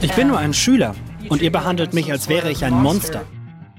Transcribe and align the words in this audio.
Ich 0.00 0.12
bin 0.12 0.28
nur 0.28 0.38
ein 0.38 0.54
Schüler 0.54 0.94
und 1.28 1.42
ihr 1.42 1.50
behandelt 1.50 1.92
mich, 1.92 2.10
als 2.12 2.28
wäre 2.28 2.50
ich 2.50 2.64
ein 2.64 2.74
Monster. 2.74 3.22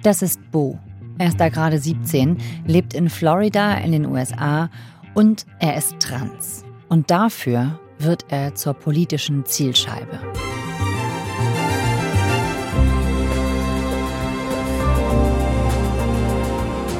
Das 0.03 0.21
ist 0.21 0.39
Bo. 0.51 0.77
Er 1.17 1.27
ist 1.29 1.39
da 1.39 1.49
gerade 1.49 1.79
17, 1.79 2.37
lebt 2.65 2.93
in 2.93 3.09
Florida 3.09 3.75
in 3.75 3.91
den 3.91 4.05
USA 4.05 4.69
und 5.13 5.45
er 5.59 5.77
ist 5.77 5.99
trans. 5.99 6.63
Und 6.87 7.09
dafür 7.09 7.79
wird 7.99 8.25
er 8.29 8.55
zur 8.55 8.73
politischen 8.73 9.45
Zielscheibe. 9.45 10.19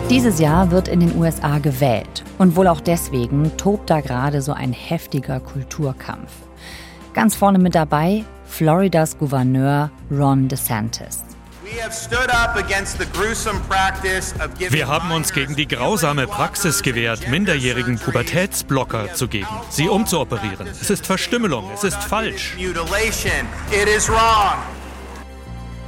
Dieses 0.09 0.39
Jahr 0.39 0.71
wird 0.71 0.87
in 0.87 1.01
den 1.01 1.15
USA 1.17 1.59
gewählt 1.59 2.23
und 2.37 2.55
wohl 2.55 2.67
auch 2.67 2.81
deswegen 2.81 3.55
tobt 3.57 3.89
da 3.89 4.01
gerade 4.01 4.41
so 4.41 4.53
ein 4.53 4.73
heftiger 4.73 5.39
Kulturkampf. 5.39 6.31
Ganz 7.13 7.35
vorne 7.35 7.59
mit 7.59 7.75
dabei 7.75 8.23
Floridas 8.45 9.17
Gouverneur 9.17 9.89
Ron 10.11 10.47
DeSantis. 10.47 11.23
Wir 14.69 14.87
haben 14.87 15.11
uns 15.11 15.33
gegen 15.33 15.55
die 15.55 15.67
grausame 15.67 16.25
Praxis 16.27 16.81
gewehrt, 16.81 17.27
Minderjährigen 17.29 17.99
Pubertätsblocker 17.99 19.13
zu 19.13 19.27
geben, 19.27 19.47
sie 19.69 19.87
umzuoperieren. 19.87 20.67
Es 20.67 20.89
ist 20.89 21.05
Verstümmelung, 21.05 21.65
es 21.73 21.83
ist 21.83 22.01
falsch. 22.03 22.57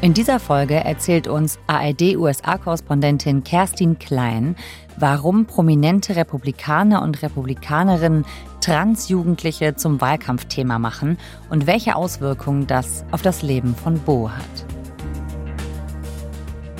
In 0.02 0.16
dieser 0.16 0.40
Folge 0.40 0.76
erzählt 0.76 1.28
uns 1.28 1.60
ARD-USA-Korrespondentin 1.68 3.44
Kerstin 3.44 4.00
Klein, 4.00 4.56
warum 4.98 5.45
prominente 5.45 6.16
Republikaner 6.16 7.02
und 7.02 7.22
Republikanerinnen 7.22 8.26
Transjugendliche 8.62 9.76
zum 9.76 10.02
Wahlkampfthema 10.02 10.79
machen 10.79 11.18
und 11.49 11.68
welche 11.68 11.96
Auswirkungen 11.96 12.68
das 12.68 13.04
auf 13.12 13.21
das 13.21 13.41
Leben 13.41 13.76
von 13.76 13.99
Bo 13.99 14.29
hat. 14.29 14.66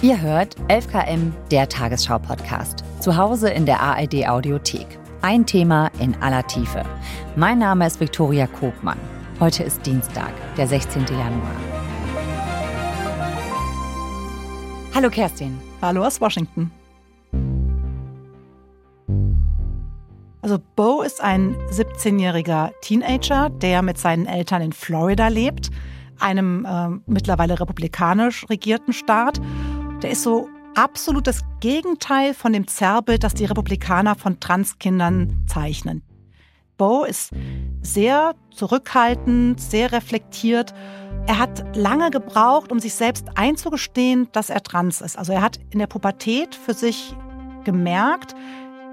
Ihr 0.02 0.20
hört 0.20 0.56
11KM, 0.68 1.32
der 1.52 1.70
Tagesschau-Podcast. 1.70 2.84
Zu 3.00 3.18
Hause 3.18 3.50
in 3.50 3.66
der 3.66 3.82
ARD-Audiothek. 3.82 5.00
Ein 5.22 5.46
Thema 5.46 5.92
in 6.00 6.16
aller 6.22 6.46
Tiefe. 6.48 6.84
Mein 7.36 7.60
Name 7.60 7.86
ist 7.86 8.00
Viktoria 8.00 8.48
Kobmann. 8.48 8.98
Heute 9.40 9.64
ist 9.64 9.86
Dienstag, 9.86 10.32
der 10.58 10.68
16. 10.68 11.06
Januar. 11.06 11.56
Hallo 14.94 15.10
Kerstin. 15.10 15.60
Hallo 15.82 16.04
aus 16.04 16.20
Washington. 16.20 16.72
Also 20.42 20.58
Bo 20.76 21.02
ist 21.02 21.22
ein 21.22 21.56
17-jähriger 21.72 22.72
Teenager, 22.82 23.50
der 23.50 23.82
mit 23.82 23.98
seinen 23.98 24.26
Eltern 24.26 24.62
in 24.62 24.74
Florida 24.74 25.28
lebt, 25.28 25.70
einem 26.20 26.66
äh, 26.66 26.90
mittlerweile 27.06 27.60
republikanisch 27.60 28.50
regierten 28.50 28.94
Staat. 28.94 29.40
Der 30.02 30.12
ist 30.12 30.24
so 30.24 30.50
absolut 30.76 31.28
das 31.28 31.42
Gegenteil 31.60 32.34
von 32.34 32.54
dem 32.54 32.68
Zerrbild, 32.68 33.24
das 33.24 33.34
die 33.34 33.46
Republikaner 33.46 34.16
von 34.16 34.40
Transkindern 34.40 35.46
zeichnen. 35.48 36.02
Bo 36.78 37.04
ist 37.04 37.32
sehr 37.82 38.34
zurückhaltend, 38.52 39.60
sehr 39.60 39.92
reflektiert 39.92 40.74
er 41.28 41.38
hat 41.38 41.76
lange 41.76 42.10
gebraucht, 42.10 42.72
um 42.72 42.80
sich 42.80 42.94
selbst 42.94 43.28
einzugestehen, 43.36 44.28
dass 44.32 44.50
er 44.50 44.64
trans 44.64 45.02
ist. 45.02 45.18
Also 45.18 45.34
er 45.34 45.42
hat 45.42 45.60
in 45.70 45.80
der 45.80 45.88
Pubertät 45.88 46.56
für 46.56 46.74
sich 46.74 47.16
gemerkt, 47.64 48.36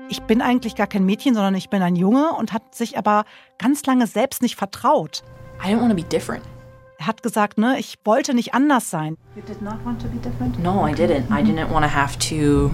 ich 0.08 0.22
bin 0.22 0.42
eigentlich 0.42 0.74
gar 0.74 0.86
kein 0.86 1.04
Mädchen, 1.04 1.34
sondern 1.34 1.54
ich 1.54 1.68
bin 1.70 1.82
ein 1.82 1.96
Junge 1.96 2.32
und 2.32 2.52
hat 2.52 2.74
sich 2.74 2.98
aber 2.98 3.24
ganz 3.58 3.84
lange 3.86 4.06
selbst 4.06 4.42
nicht 4.42 4.56
vertraut. 4.56 5.22
I 5.62 5.68
didn't 5.68 5.80
want 5.80 5.90
to 5.90 5.96
be 5.96 6.02
different. 6.02 6.44
Er 6.98 7.06
hat 7.06 7.22
gesagt, 7.22 7.58
ne, 7.58 7.78
ich 7.78 7.98
wollte 8.04 8.34
nicht 8.34 8.54
anders 8.54 8.90
sein. 8.90 9.16
You 9.36 9.42
did 9.42 9.62
not 9.62 9.84
want 9.84 10.00
to 10.02 10.08
be 10.08 10.18
different? 10.18 10.58
No, 10.58 10.86
I 10.86 10.92
didn't. 10.92 11.30
I 11.30 11.42
didn't 11.42 11.70
want 11.70 11.84
to 11.84 11.90
have 11.90 12.18
to 12.30 12.72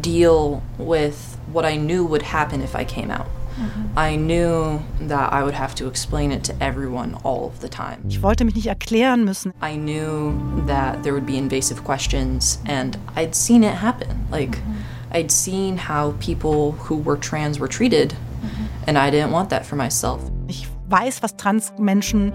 deal 0.00 0.62
with 0.78 1.16
what 1.52 1.64
I 1.64 1.76
knew 1.76 2.08
would 2.08 2.22
happen 2.22 2.62
if 2.62 2.74
I 2.74 2.84
came 2.84 3.10
out. 3.10 3.26
Mm-hmm. 3.58 3.98
I 3.98 4.16
knew 4.16 4.80
that 5.08 5.30
I 5.32 5.42
would 5.42 5.54
have 5.54 5.74
to 5.74 5.86
explain 5.86 6.32
it 6.32 6.42
to 6.44 6.54
everyone 6.62 7.14
all 7.22 7.46
of 7.46 7.60
the 7.60 7.68
time. 7.68 7.98
Ich 8.08 8.22
wollte 8.22 8.46
mich 8.46 8.54
nicht 8.54 8.68
erklären 8.68 9.24
müssen. 9.24 9.52
I 9.62 9.76
knew 9.76 10.32
that 10.66 11.02
there 11.02 11.12
would 11.12 11.26
be 11.26 11.36
invasive 11.36 11.84
questions 11.84 12.58
and 12.66 12.96
I'd 13.14 13.34
seen 13.34 13.62
it 13.62 13.74
happen. 13.74 14.26
Like 14.30 14.56
mm-hmm. 14.56 14.91
I'd 15.12 15.30
seen 15.30 15.76
how 15.76 16.12
people 16.18 16.72
who 16.72 16.96
were 16.96 17.16
trans 17.16 17.58
were 17.58 17.68
treated 17.68 18.10
mm-hmm. 18.10 18.64
and 18.86 18.98
I 18.98 19.10
didn't 19.10 19.30
want 19.30 19.50
that 19.50 19.66
for 19.66 19.76
myself. 19.76 20.20
Ich 20.48 20.66
weiß, 20.88 21.22
was 21.22 21.36
trans 21.36 21.72
Menschen 21.78 22.32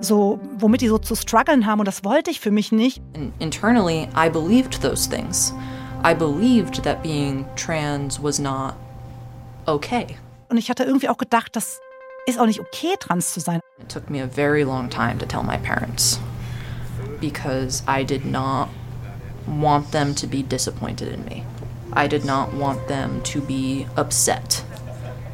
so 0.00 0.38
womit 0.58 0.80
die 0.80 0.88
so 0.88 0.98
zu 0.98 1.14
strugglen 1.14 1.66
haben 1.66 1.80
und 1.80 1.86
das 1.86 2.04
wollte 2.04 2.30
ich 2.30 2.40
für 2.40 2.50
mich 2.50 2.72
nicht. 2.72 3.02
And 3.14 3.32
internally 3.40 4.08
I 4.14 4.28
believed 4.28 4.80
those 4.82 5.08
things. 5.08 5.52
I 6.04 6.14
believed 6.14 6.82
that 6.84 7.02
being 7.02 7.44
trans 7.56 8.22
was 8.22 8.38
not 8.38 8.74
okay. 9.66 10.16
Und 10.48 10.56
ich 10.56 10.70
hatte 10.70 10.84
irgendwie 10.84 11.08
auch 11.08 11.18
gedacht, 11.18 11.56
das 11.56 11.80
ist 12.26 12.38
auch 12.38 12.46
nicht 12.46 12.60
okay, 12.60 12.94
trans 12.98 13.34
zu 13.34 13.40
sein. 13.40 13.60
It 13.80 13.88
took 13.88 14.08
me 14.08 14.22
a 14.22 14.26
very 14.26 14.62
long 14.62 14.88
time 14.88 15.18
to 15.18 15.26
tell 15.26 15.42
my 15.42 15.58
parents 15.58 16.20
because 17.20 17.82
I 17.88 18.04
did 18.04 18.24
not 18.24 18.68
want 19.46 19.90
them 19.92 20.14
to 20.14 20.26
be 20.26 20.42
disappointed 20.42 21.08
in 21.12 21.24
me. 21.24 21.44
I 21.96 22.08
did 22.08 22.24
not 22.24 22.48
want 22.58 22.86
them 22.88 23.22
to 23.24 23.40
be 23.40 23.86
upset 23.96 24.64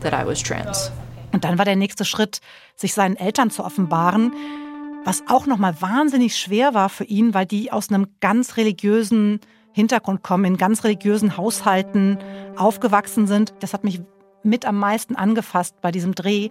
that 0.02 0.12
I 0.12 0.26
was 0.26 0.42
trans. 0.42 0.90
Und 1.32 1.44
dann 1.44 1.58
war 1.58 1.64
der 1.64 1.76
nächste 1.76 2.04
Schritt, 2.04 2.40
sich 2.76 2.94
seinen 2.94 3.16
Eltern 3.16 3.50
zu 3.50 3.64
offenbaren, 3.64 4.32
was 5.04 5.24
auch 5.28 5.46
noch 5.46 5.58
mal 5.58 5.80
wahnsinnig 5.80 6.36
schwer 6.36 6.74
war 6.74 6.88
für 6.88 7.04
ihn, 7.04 7.34
weil 7.34 7.44
die 7.44 7.72
aus 7.72 7.90
einem 7.90 8.06
ganz 8.20 8.56
religiösen 8.56 9.40
Hintergrund 9.72 10.22
kommen, 10.22 10.44
in 10.44 10.56
ganz 10.56 10.84
religiösen 10.84 11.36
Haushalten 11.36 12.18
aufgewachsen 12.56 13.26
sind. 13.26 13.52
Das 13.60 13.74
hat 13.74 13.82
mich 13.82 14.00
mit 14.44 14.64
am 14.64 14.78
meisten 14.78 15.16
angefasst 15.16 15.74
bei 15.80 15.90
diesem 15.90 16.14
Dreh, 16.14 16.50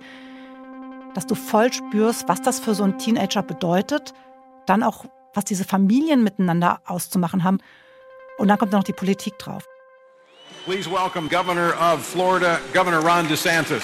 dass 1.13 1.25
du 1.25 1.35
voll 1.35 1.71
spürst, 1.71 2.27
was 2.27 2.41
das 2.41 2.59
für 2.59 2.75
so 2.75 2.83
einen 2.83 2.97
Teenager 2.97 3.41
bedeutet, 3.41 4.13
dann 4.65 4.83
auch, 4.83 5.05
was 5.33 5.45
diese 5.45 5.63
Familien 5.63 6.23
miteinander 6.23 6.81
auszumachen 6.85 7.43
haben. 7.43 7.59
Und 8.37 8.49
dann 8.49 8.57
kommt 8.57 8.73
noch 8.73 8.83
die 8.83 8.93
Politik 8.93 9.37
drauf. 9.39 9.65
Please 10.65 10.87
welcome 10.87 11.27
Governor 11.27 11.73
of 11.73 12.01
Florida, 12.05 12.61
Governor 12.71 13.01
Ron 13.01 13.25
DeSantis. 13.25 13.83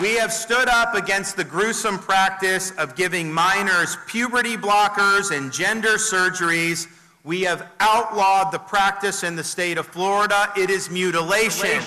We 0.00 0.14
have 0.14 0.32
stood 0.32 0.68
up 0.68 0.94
against 0.94 1.36
the 1.36 1.42
gruesome 1.42 1.98
practice 1.98 2.70
of 2.78 2.94
giving 2.94 3.32
minors 3.32 3.96
puberty 4.06 4.56
blockers 4.56 5.36
and 5.36 5.52
gender 5.52 5.98
surgeries. 5.98 6.86
We 7.24 7.42
have 7.42 7.66
outlawed 7.80 8.52
the 8.52 8.60
practice 8.60 9.24
in 9.24 9.34
the 9.34 9.42
state 9.42 9.78
of 9.78 9.86
Florida. 9.88 10.52
It 10.56 10.70
is 10.70 10.90
mutilation. 10.90 11.82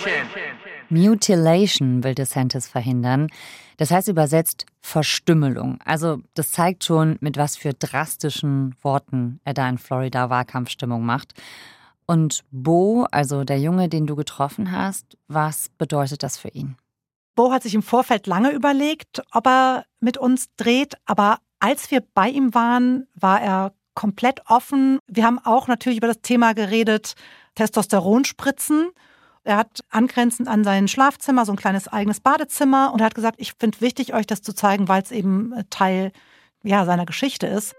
Mutilation 0.89 2.01
will 2.01 2.13
DeSantis 2.13 2.67
verhindern. 2.67 3.29
Das 3.77 3.91
heißt 3.91 4.09
übersetzt 4.09 4.65
Verstümmelung. 4.81 5.79
Also 5.85 6.19
das 6.33 6.51
zeigt 6.51 6.83
schon, 6.83 7.17
mit 7.21 7.37
was 7.37 7.55
für 7.55 7.73
drastischen 7.73 8.75
Worten 8.81 9.39
er 9.45 9.53
da 9.53 9.69
in 9.69 9.77
Florida 9.77 10.29
Wahlkampfstimmung 10.29 11.05
macht. 11.05 11.33
Und 12.07 12.43
Bo, 12.51 13.07
also 13.11 13.43
der 13.43 13.59
Junge, 13.59 13.89
den 13.89 14.05
du 14.05 14.15
getroffen 14.15 14.71
hast, 14.71 15.17
was 15.27 15.69
bedeutet 15.77 16.23
das 16.23 16.37
für 16.37 16.49
ihn? 16.49 16.75
Bo 17.35 17.51
hat 17.51 17.63
sich 17.63 17.73
im 17.73 17.83
Vorfeld 17.83 18.27
lange 18.27 18.51
überlegt, 18.51 19.21
ob 19.31 19.47
er 19.47 19.85
mit 19.99 20.17
uns 20.17 20.47
dreht, 20.55 20.95
aber 21.05 21.39
als 21.59 21.91
wir 21.91 22.01
bei 22.13 22.29
ihm 22.29 22.53
waren, 22.53 23.07
war 23.15 23.41
er 23.41 23.73
komplett 23.93 24.41
offen. 24.47 24.99
Wir 25.07 25.25
haben 25.25 25.39
auch 25.39 25.67
natürlich 25.67 25.97
über 25.97 26.07
das 26.07 26.21
Thema 26.21 26.53
geredet, 26.53 27.15
Testosteronspritzen. 27.55 28.91
Er 29.43 29.57
hat 29.57 29.81
angrenzend 29.89 30.47
an 30.47 30.63
sein 30.63 30.87
Schlafzimmer 30.87 31.45
so 31.45 31.53
ein 31.53 31.57
kleines 31.57 31.87
eigenes 31.87 32.19
Badezimmer 32.19 32.91
und 32.93 32.99
er 32.99 33.05
hat 33.05 33.15
gesagt, 33.15 33.39
ich 33.39 33.53
finde 33.53 33.81
wichtig, 33.81 34.13
euch 34.13 34.27
das 34.27 34.41
zu 34.41 34.53
zeigen, 34.53 34.87
weil 34.87 35.01
es 35.01 35.11
eben 35.11 35.53
äh, 35.53 35.63
Teil 35.69 36.11
ja, 36.63 36.85
seiner 36.85 37.05
Geschichte 37.05 37.47
ist. 37.47 37.75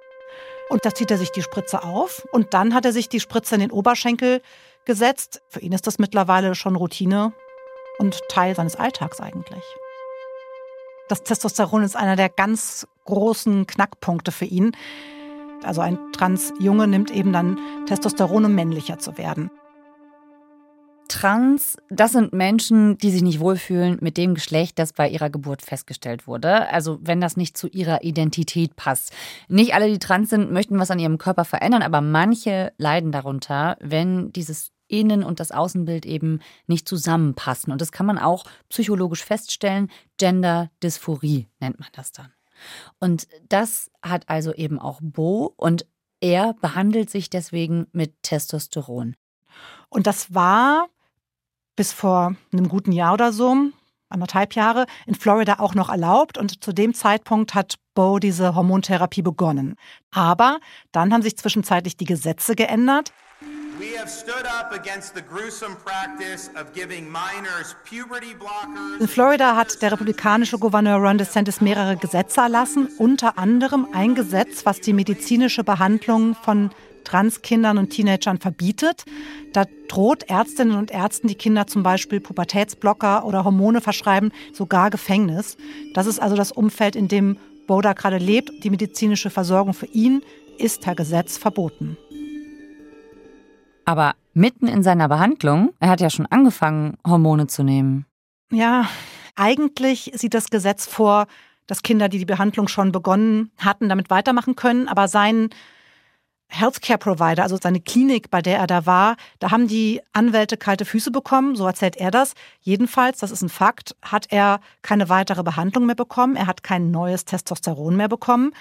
Und 0.69 0.85
da 0.85 0.93
zieht 0.95 1.11
er 1.11 1.19
sich 1.19 1.31
die 1.31 1.43
Spritze 1.43 1.85
auf 1.85 2.27
und 2.33 2.53
dann 2.55 2.75
hat 2.75 2.85
er 2.85 2.93
sich 2.93 3.09
die 3.09 3.21
Spritze 3.21 3.55
in 3.55 3.61
den 3.61 3.71
Oberschenkel 3.71 4.43
gesetzt. 4.85 5.43
Für 5.49 5.61
ihn 5.61 5.73
ist 5.73 5.87
das 5.87 5.99
mittlerweile 5.99 6.55
schon 6.55 6.77
Routine 6.77 7.33
und 7.99 8.21
Teil 8.29 8.55
seines 8.57 8.77
Alltags 8.77 9.21
eigentlich. 9.21 9.65
Das 11.09 11.23
Testosteron 11.23 11.85
ist 11.85 11.97
einer 11.97 12.17
der 12.17 12.29
ganz 12.29 12.87
großen 13.05 13.67
Knackpunkte 13.67 14.33
für 14.33 14.45
ihn. 14.45 14.77
Also 15.63 15.81
ein 15.81 15.99
Transjunge 16.13 16.89
nimmt 16.89 17.11
eben 17.11 17.33
dann 17.33 17.59
Testosteron, 17.87 18.45
um 18.45 18.55
männlicher 18.55 18.99
zu 18.99 19.17
werden. 19.17 19.51
Trans, 21.09 21.77
das 21.89 22.13
sind 22.13 22.33
Menschen, 22.33 22.99
die 22.99 23.11
sich 23.11 23.23
nicht 23.23 23.41
wohlfühlen 23.41 23.99
mit 24.01 24.17
dem 24.17 24.35
Geschlecht, 24.35 24.79
das 24.79 24.93
bei 24.93 25.09
ihrer 25.09 25.31
Geburt 25.31 25.63
festgestellt 25.63 26.27
wurde. 26.27 26.69
Also 26.71 26.99
wenn 27.03 27.21
das 27.21 27.37
nicht 27.37 27.57
zu 27.57 27.69
ihrer 27.69 28.03
Identität 28.03 28.77
passt. 28.77 29.13
Nicht 29.49 29.75
alle, 29.75 29.89
die 29.89 29.99
trans 29.99 30.31
sind, 30.31 30.53
möchten 30.53 30.79
was 30.79 30.91
an 30.91 30.99
ihrem 30.99 31.19
Körper 31.19 31.45
verändern, 31.45 31.83
aber 31.83 32.01
manche 32.01 32.73
leiden 32.79 33.13
darunter, 33.13 33.77
wenn 33.81 34.33
dieses 34.33 34.73
Innen- 34.89 35.25
und 35.25 35.41
das 35.41 35.51
Außenbild 35.51 36.07
eben 36.07 36.41
nicht 36.67 36.89
zusammenpassen. 36.89 37.73
Und 37.73 37.81
das 37.81 37.93
kann 37.93 38.07
man 38.07 38.19
auch 38.19 38.45
psychologisch 38.69 39.25
feststellen. 39.25 39.91
Gender 40.17 40.71
Dysphorie 40.83 41.49
nennt 41.61 41.81
man 41.81 41.89
das 41.93 42.13
dann. 42.13 42.33
Und 43.01 43.29
das 43.49 43.91
hat 44.03 44.29
also 44.29 44.55
eben 44.55 44.79
auch 44.79 45.01
Bo 45.03 45.53
und 45.57 45.87
er 46.21 46.55
behandelt 46.55 47.11
sich 47.11 47.29
deswegen 47.29 47.87
mit 47.93 48.23
Testosteron. 48.23 49.17
Und 49.89 50.07
das 50.07 50.35
war 50.35 50.89
bis 51.77 51.93
vor 51.93 52.35
einem 52.53 52.69
guten 52.69 52.93
Jahr 52.93 53.15
oder 53.15 53.33
so, 53.33 53.55
anderthalb 54.09 54.55
Jahre, 54.55 54.87
in 55.07 55.15
Florida 55.15 55.57
auch 55.59 55.75
noch 55.75 55.89
erlaubt. 55.89 56.39
Und 56.39 56.65
zu 56.65 56.73
dem 56.73 56.95
Zeitpunkt 56.95 57.55
hat 57.55 57.77
Bo 57.95 58.19
diese 58.19 58.55
Hormontherapie 58.55 59.23
begonnen. 59.23 59.77
Aber 60.11 60.61
dann 60.93 61.13
haben 61.13 61.23
sich 61.23 61.37
zwischenzeitlich 61.37 61.97
die 61.97 62.05
Gesetze 62.05 62.55
geändert. 62.55 63.13
In 68.99 69.09
Florida 69.09 69.57
hat 69.57 69.83
der 69.83 69.93
republikanische 69.93 70.59
Gouverneur 70.59 70.97
Ron 70.97 71.19
DeSantis 71.19 71.61
mehrere 71.61 71.97
Gesetze 71.97 72.41
erlassen, 72.41 72.89
unter 72.99 73.39
anderem 73.39 73.89
ein 73.93 74.15
Gesetz, 74.15 74.65
was 74.65 74.81
die 74.81 74.95
medizinische 74.95 75.63
Behandlung 75.63 76.35
von 76.37 76.71
Transkindern 77.07 77.79
und 77.79 77.91
Teenagern 77.91 78.39
verbietet. 78.39 79.05
Da 79.53 79.65
droht 79.89 80.25
Ärztinnen 80.25 80.77
und 80.77 80.91
Ärzten, 80.91 81.29
die 81.29 81.37
Kinder 81.37 81.67
zum 81.67 81.83
Beispiel 81.83 82.21
Pubertätsblocker 82.21 83.25
oder 83.25 83.45
Hormone 83.45 83.81
verschreiben, 83.81 84.33
sogar 84.53 84.91
Gefängnis. 84.91 85.57
Das 85.95 86.07
ist 86.07 86.21
also 86.21 86.37
das 86.37 86.53
Umfeld, 86.53 86.97
in 86.97 87.09
dem 87.09 87.39
Boda 87.67 87.93
gerade 87.93 88.19
lebt. 88.19 88.51
Die 88.65 88.71
medizinische 88.71 89.31
Versorgung 89.31 89.73
für 89.73 89.87
ihn 89.87 90.23
ist 90.59 90.83
per 90.83 90.95
Gesetz 90.95 91.39
verboten. 91.39 91.97
Aber 93.85 94.15
mitten 94.35 94.67
in 94.67 94.83
seiner 94.83 95.09
Behandlung, 95.09 95.73
er 95.79 95.91
hat 95.91 96.01
ja 96.01 96.11
schon 96.11 96.27
angefangen, 96.27 96.97
Hormone 97.07 97.47
zu 97.47 97.63
nehmen. 97.63 98.05
Ja, 98.51 98.89
eigentlich 99.37 100.11
sieht 100.15 100.35
das 100.35 100.51
Gesetz 100.51 100.87
vor, 100.87 101.27
dass 101.69 101.83
Kinder, 101.83 102.09
die 102.09 102.19
die 102.19 102.25
Behandlung 102.25 102.67
schon 102.69 102.91
begonnen 102.91 103.51
hatten, 103.59 103.89
damit 103.89 104.11
weitermachen 104.11 104.57
können. 104.57 104.89
Aber 104.89 105.07
sein 105.07 105.51
Healthcare 106.49 106.99
Provider, 106.99 107.43
also 107.43 107.59
seine 107.61 107.81
Klinik, 107.81 108.31
bei 108.31 108.41
der 108.41 108.59
er 108.59 108.67
da 108.67 108.87
war, 108.87 109.17
da 109.41 109.51
haben 109.51 109.67
die 109.67 110.01
Anwälte 110.13 110.57
kalte 110.57 110.85
Füße 110.85 111.11
bekommen, 111.11 111.57
so 111.57 111.67
erzählt 111.67 111.97
er 111.97 112.11
das. 112.11 112.35
Jedenfalls, 112.61 113.19
das 113.19 113.31
ist 113.31 113.43
ein 113.43 113.49
Fakt, 113.49 113.97
hat 114.03 114.27
er 114.31 114.61
keine 114.83 115.09
weitere 115.09 115.43
Behandlung 115.43 115.87
mehr 115.87 115.97
bekommen, 115.97 116.37
er 116.37 116.47
hat 116.47 116.63
kein 116.63 116.91
neues 116.91 117.25
Testosteron 117.25 117.97
mehr 117.97 118.09
bekommen 118.09 118.53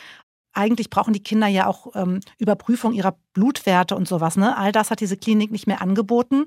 eigentlich 0.56 0.90
brauchen 0.90 1.14
die 1.14 1.22
Kinder 1.22 1.48
ja 1.48 1.68
auch 1.68 1.88
ähm, 1.96 2.22
Überprüfung 2.38 2.94
ihrer 2.94 3.18
Blutwerte 3.34 3.96
und 3.96 4.08
sowas. 4.08 4.38
Ne? 4.38 4.58
All 4.58 4.72
das 4.72 4.90
hat 4.90 5.02
diese 5.02 5.18
Klinik 5.18 5.52
nicht 5.52 5.68
mehr 5.68 5.82
angeboten. 5.82 6.46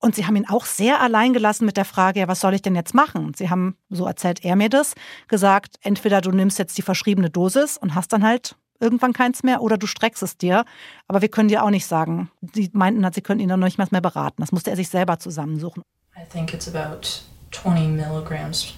Und 0.00 0.14
sie 0.14 0.26
haben 0.26 0.36
ihn 0.36 0.48
auch 0.48 0.64
sehr 0.64 1.00
allein 1.00 1.32
gelassen 1.32 1.66
mit 1.66 1.76
der 1.76 1.84
Frage, 1.84 2.20
ja, 2.20 2.28
was 2.28 2.38
soll 2.38 2.54
ich 2.54 2.62
denn 2.62 2.76
jetzt 2.76 2.94
machen? 2.94 3.32
Sie 3.36 3.50
haben, 3.50 3.76
so 3.90 4.06
erzählt 4.06 4.44
er 4.44 4.54
mir 4.54 4.68
das, 4.68 4.94
gesagt, 5.26 5.76
entweder 5.82 6.20
du 6.20 6.30
nimmst 6.30 6.58
jetzt 6.60 6.78
die 6.78 6.82
verschriebene 6.82 7.30
Dosis 7.30 7.76
und 7.76 7.96
hast 7.96 8.12
dann 8.12 8.24
halt 8.24 8.54
irgendwann 8.80 9.12
keins 9.12 9.42
mehr 9.42 9.62
oder 9.62 9.78
du 9.78 9.86
streckst 9.86 10.22
es 10.22 10.36
dir. 10.36 10.64
Aber 11.06 11.22
wir 11.22 11.28
können 11.28 11.48
dir 11.48 11.64
auch 11.64 11.70
nicht 11.70 11.86
sagen. 11.86 12.30
Sie 12.54 12.70
meinten, 12.72 13.06
sie 13.12 13.22
könnten 13.22 13.42
ihn 13.42 13.48
dann 13.48 13.60
noch 13.60 13.66
nicht 13.66 13.92
mehr 13.92 14.00
beraten. 14.00 14.42
Das 14.42 14.52
musste 14.52 14.70
er 14.70 14.76
sich 14.76 14.88
selber 14.88 15.18
zusammensuchen. 15.18 15.82
I 16.16 16.24
think 16.28 16.52
it's 16.52 16.68
about 16.68 17.06
20 17.52 17.88
milligrams 17.88 18.74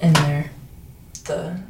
in 0.00 0.12
there. 0.14 0.46
The 1.26 1.62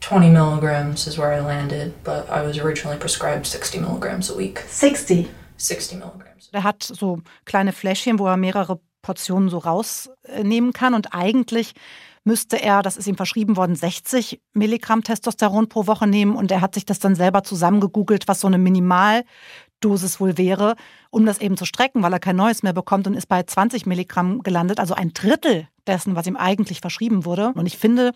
20 0.00 0.32
milligrams 0.32 1.06
is 1.06 1.18
where 1.18 1.32
I 1.32 1.40
landed, 1.40 2.02
but 2.02 2.28
I 2.28 2.44
was 2.44 2.58
originally 2.58 2.98
prescribed 2.98 3.46
60 3.46 3.80
milligrams 3.80 4.30
a 4.30 4.36
week. 4.36 4.60
60? 4.68 5.28
60 5.56 5.98
milligrams. 5.98 6.48
Er 6.52 6.64
hat 6.64 6.82
so 6.82 7.20
kleine 7.44 7.72
Fläschchen, 7.72 8.18
wo 8.18 8.26
er 8.26 8.36
mehrere 8.36 8.80
Portionen 9.02 9.48
so 9.48 9.58
rausnehmen 9.58 10.72
kann 10.72 10.94
und 10.94 11.14
eigentlich 11.14 11.74
müsste 12.24 12.60
er, 12.60 12.82
das 12.82 12.96
ist 12.96 13.06
ihm 13.06 13.16
verschrieben 13.16 13.56
worden, 13.56 13.74
60 13.74 14.40
Milligramm 14.52 15.02
Testosteron 15.02 15.68
pro 15.68 15.86
Woche 15.86 16.06
nehmen 16.06 16.36
und 16.36 16.50
er 16.50 16.60
hat 16.60 16.74
sich 16.74 16.84
das 16.84 16.98
dann 16.98 17.14
selber 17.14 17.42
zusammengegoogelt, 17.42 18.28
was 18.28 18.40
so 18.40 18.46
eine 18.46 18.58
Minimaldosis 18.58 20.20
wohl 20.20 20.38
wäre, 20.38 20.76
um 21.10 21.26
das 21.26 21.38
eben 21.38 21.56
zu 21.56 21.64
strecken, 21.64 22.02
weil 22.02 22.12
er 22.12 22.20
kein 22.20 22.36
neues 22.36 22.62
mehr 22.62 22.72
bekommt 22.72 23.06
und 23.06 23.14
ist 23.14 23.26
bei 23.26 23.42
20 23.42 23.86
Milligramm 23.86 24.42
gelandet, 24.42 24.78
also 24.78 24.94
ein 24.94 25.12
Drittel 25.12 25.68
dessen, 25.86 26.14
was 26.14 26.26
ihm 26.26 26.36
eigentlich 26.36 26.80
verschrieben 26.80 27.24
wurde. 27.24 27.52
Und 27.54 27.66
ich 27.66 27.76
finde, 27.76 28.12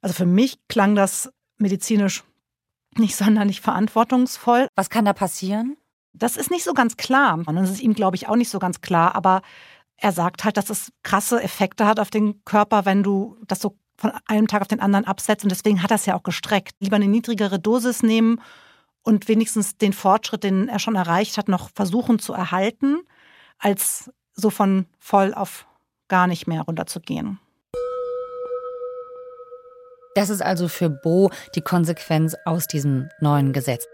also 0.00 0.14
für 0.14 0.26
mich 0.26 0.58
klang 0.68 0.94
das 0.94 1.30
medizinisch 1.58 2.24
nicht 2.98 3.16
sonderlich 3.16 3.60
verantwortungsvoll. 3.60 4.66
Was 4.74 4.90
kann 4.90 5.04
da 5.04 5.12
passieren? 5.12 5.76
Das 6.12 6.36
ist 6.36 6.50
nicht 6.50 6.64
so 6.64 6.74
ganz 6.74 6.96
klar. 6.96 7.38
Und 7.46 7.56
das 7.56 7.70
ist 7.70 7.80
ihm, 7.80 7.94
glaube 7.94 8.16
ich, 8.16 8.28
auch 8.28 8.36
nicht 8.36 8.50
so 8.50 8.58
ganz 8.58 8.80
klar. 8.80 9.14
Aber 9.14 9.40
er 10.02 10.10
sagt 10.10 10.42
halt, 10.42 10.56
dass 10.56 10.68
es 10.68 10.92
krasse 11.04 11.40
Effekte 11.40 11.86
hat 11.86 12.00
auf 12.00 12.10
den 12.10 12.44
Körper, 12.44 12.84
wenn 12.84 13.04
du 13.04 13.38
das 13.46 13.60
so 13.60 13.76
von 13.96 14.10
einem 14.26 14.48
Tag 14.48 14.60
auf 14.60 14.68
den 14.68 14.80
anderen 14.80 15.04
absetzt. 15.04 15.44
Und 15.44 15.50
deswegen 15.52 15.80
hat 15.80 15.92
er 15.92 15.94
es 15.94 16.06
ja 16.06 16.16
auch 16.16 16.24
gestreckt. 16.24 16.74
Lieber 16.80 16.96
eine 16.96 17.06
niedrigere 17.06 17.60
Dosis 17.60 18.02
nehmen 18.02 18.40
und 19.02 19.28
wenigstens 19.28 19.78
den 19.78 19.92
Fortschritt, 19.92 20.42
den 20.42 20.68
er 20.68 20.80
schon 20.80 20.96
erreicht 20.96 21.38
hat, 21.38 21.46
noch 21.46 21.70
versuchen 21.72 22.18
zu 22.18 22.32
erhalten, 22.32 23.02
als 23.58 24.10
so 24.34 24.50
von 24.50 24.86
voll 24.98 25.34
auf 25.34 25.66
gar 26.08 26.26
nicht 26.26 26.48
mehr 26.48 26.62
runterzugehen. 26.62 27.38
Das 30.16 30.30
ist 30.30 30.42
also 30.42 30.66
für 30.66 30.90
Bo 30.90 31.30
die 31.54 31.62
Konsequenz 31.62 32.34
aus 32.44 32.66
diesem 32.66 33.08
neuen 33.20 33.52
Gesetz. 33.52 33.86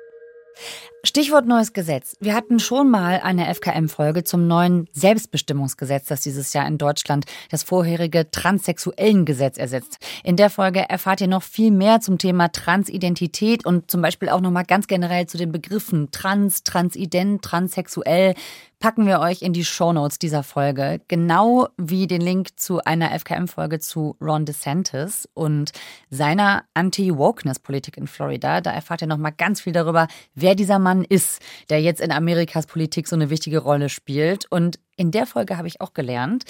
Stichwort 1.04 1.46
neues 1.46 1.72
Gesetz. 1.72 2.16
Wir 2.18 2.34
hatten 2.34 2.58
schon 2.58 2.90
mal 2.90 3.20
eine 3.22 3.54
FKM-Folge 3.54 4.24
zum 4.24 4.48
neuen 4.48 4.88
Selbstbestimmungsgesetz, 4.92 6.06
das 6.06 6.22
dieses 6.22 6.52
Jahr 6.52 6.66
in 6.66 6.76
Deutschland 6.76 7.24
das 7.50 7.62
vorherige 7.62 8.28
transsexuellen 8.32 9.24
Gesetz 9.24 9.58
ersetzt. 9.58 9.98
In 10.24 10.36
der 10.36 10.50
Folge 10.50 10.88
erfahrt 10.88 11.20
ihr 11.20 11.28
noch 11.28 11.44
viel 11.44 11.70
mehr 11.70 12.00
zum 12.00 12.18
Thema 12.18 12.48
Transidentität 12.48 13.64
und 13.64 13.90
zum 13.90 14.02
Beispiel 14.02 14.28
auch 14.28 14.40
nochmal 14.40 14.64
ganz 14.64 14.88
generell 14.88 15.26
zu 15.26 15.38
den 15.38 15.52
Begriffen 15.52 16.10
trans, 16.10 16.64
transident, 16.64 17.42
transsexuell 17.42 18.34
packen 18.80 19.06
wir 19.06 19.20
euch 19.20 19.42
in 19.42 19.52
die 19.52 19.64
Shownotes 19.64 20.18
dieser 20.18 20.42
Folge, 20.42 21.00
genau 21.08 21.68
wie 21.76 22.06
den 22.06 22.20
Link 22.20 22.58
zu 22.60 22.80
einer 22.84 23.10
FKM-Folge 23.18 23.80
zu 23.80 24.16
Ron 24.20 24.44
DeSantis 24.44 25.28
und 25.34 25.72
seiner 26.10 26.64
Anti-Wokeness-Politik 26.74 27.96
in 27.96 28.06
Florida. 28.06 28.60
Da 28.60 28.70
erfahrt 28.70 29.02
ihr 29.02 29.08
nochmal 29.08 29.32
ganz 29.36 29.60
viel 29.60 29.72
darüber, 29.72 30.06
wer 30.34 30.54
dieser 30.54 30.78
Mann 30.78 30.87
ist, 31.04 31.40
der 31.70 31.80
jetzt 31.80 32.00
in 32.00 32.12
Amerikas 32.12 32.66
Politik 32.66 33.08
so 33.08 33.16
eine 33.16 33.30
wichtige 33.30 33.58
Rolle 33.58 33.88
spielt. 33.88 34.46
Und 34.50 34.78
in 34.96 35.10
der 35.10 35.26
Folge 35.26 35.56
habe 35.56 35.68
ich 35.68 35.80
auch 35.80 35.92
gelernt, 35.92 36.44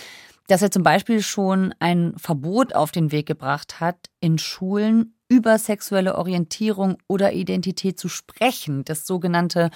dass 0.49 0.63
er 0.63 0.71
zum 0.71 0.83
Beispiel 0.83 1.23
schon 1.23 1.75
ein 1.79 2.15
Verbot 2.17 2.75
auf 2.75 2.91
den 2.91 3.13
Weg 3.13 3.27
gebracht 3.27 3.81
hat, 3.81 3.97
in 4.21 4.39
Schulen 4.39 5.15
über 5.29 5.59
sexuelle 5.59 6.17
Orientierung 6.17 6.97
oder 7.07 7.33
Identität 7.33 7.99
zu 7.99 8.09
sprechen. 8.09 8.85
Das 8.85 9.07
sogenannte 9.07 9.71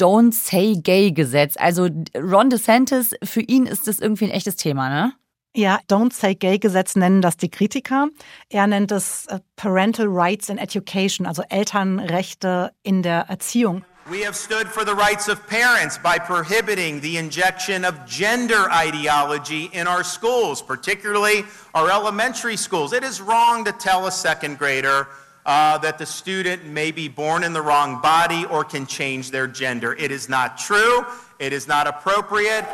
Don't 0.00 0.32
Say 0.32 0.80
Gay 0.82 1.12
Gesetz. 1.12 1.56
Also 1.58 1.88
Ron 2.16 2.50
DeSantis, 2.50 3.14
für 3.22 3.42
ihn 3.42 3.66
ist 3.66 3.86
das 3.86 4.00
irgendwie 4.00 4.24
ein 4.24 4.30
echtes 4.30 4.56
Thema, 4.56 4.88
ne? 4.88 5.12
Ja, 5.56 5.78
Don't 5.88 6.12
Say 6.12 6.34
Gay 6.34 6.58
Gesetz 6.58 6.96
nennen 6.96 7.22
das 7.22 7.36
die 7.36 7.48
Kritiker. 7.48 8.08
Er 8.48 8.66
nennt 8.66 8.90
es 8.90 9.26
äh, 9.26 9.38
Parental 9.54 10.06
Rights 10.08 10.48
in 10.48 10.58
Education, 10.58 11.26
also 11.28 11.42
Elternrechte 11.48 12.72
in 12.82 13.02
der 13.02 13.26
Erziehung. 13.28 13.84
We 14.10 14.20
have 14.20 14.36
stood 14.36 14.68
for 14.68 14.84
the 14.84 14.94
rights 14.94 15.28
of 15.28 15.46
parents 15.46 15.96
by 15.96 16.18
prohibiting 16.18 17.00
the 17.00 17.16
injection 17.16 17.86
of 17.86 18.04
gender 18.04 18.70
ideology 18.70 19.70
in 19.72 19.86
our 19.86 20.04
schools, 20.04 20.60
particularly 20.60 21.44
our 21.74 21.90
elementary 21.90 22.58
schools. 22.58 22.92
It 22.92 23.02
is 23.02 23.22
wrong 23.22 23.64
to 23.64 23.72
tell 23.72 24.06
a 24.06 24.10
second 24.10 24.58
grader 24.58 25.08
uh, 25.46 25.78
that 25.78 25.96
the 25.96 26.04
student 26.04 26.66
may 26.66 26.90
be 26.90 27.08
born 27.08 27.44
in 27.44 27.54
the 27.54 27.62
wrong 27.62 28.02
body 28.02 28.44
or 28.44 28.62
can 28.62 28.86
change 28.86 29.30
their 29.30 29.46
gender. 29.46 29.94
It 29.94 30.10
is 30.10 30.28
not 30.28 30.58
true. 30.58 31.06
It 31.38 31.54
is 31.54 31.66
not 31.66 31.86
appropriate. 31.86 32.66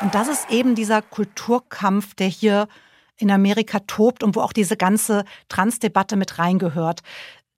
Und 0.00 0.14
das 0.14 0.28
ist 0.28 0.50
eben 0.50 0.74
dieser 0.74 1.02
Kulturkampf, 1.02 2.14
der 2.14 2.28
hier 2.28 2.68
in 3.18 3.30
Amerika 3.30 3.80
tobt 3.80 4.22
und 4.22 4.34
wo 4.34 4.40
auch 4.40 4.54
diese 4.54 4.78
ganze 4.78 5.24
Transdebatte 5.50 6.16
mit 6.16 6.38
reingehört. 6.38 7.02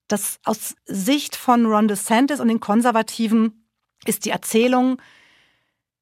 Das 0.08 0.38
aus 0.44 0.74
Sicht 0.84 1.36
von 1.36 1.66
Ron 1.66 1.88
DeSantis 1.88 2.40
und 2.40 2.48
den 2.48 2.60
Konservativen 2.60 3.68
ist 4.04 4.24
die 4.24 4.30
Erzählung, 4.30 5.00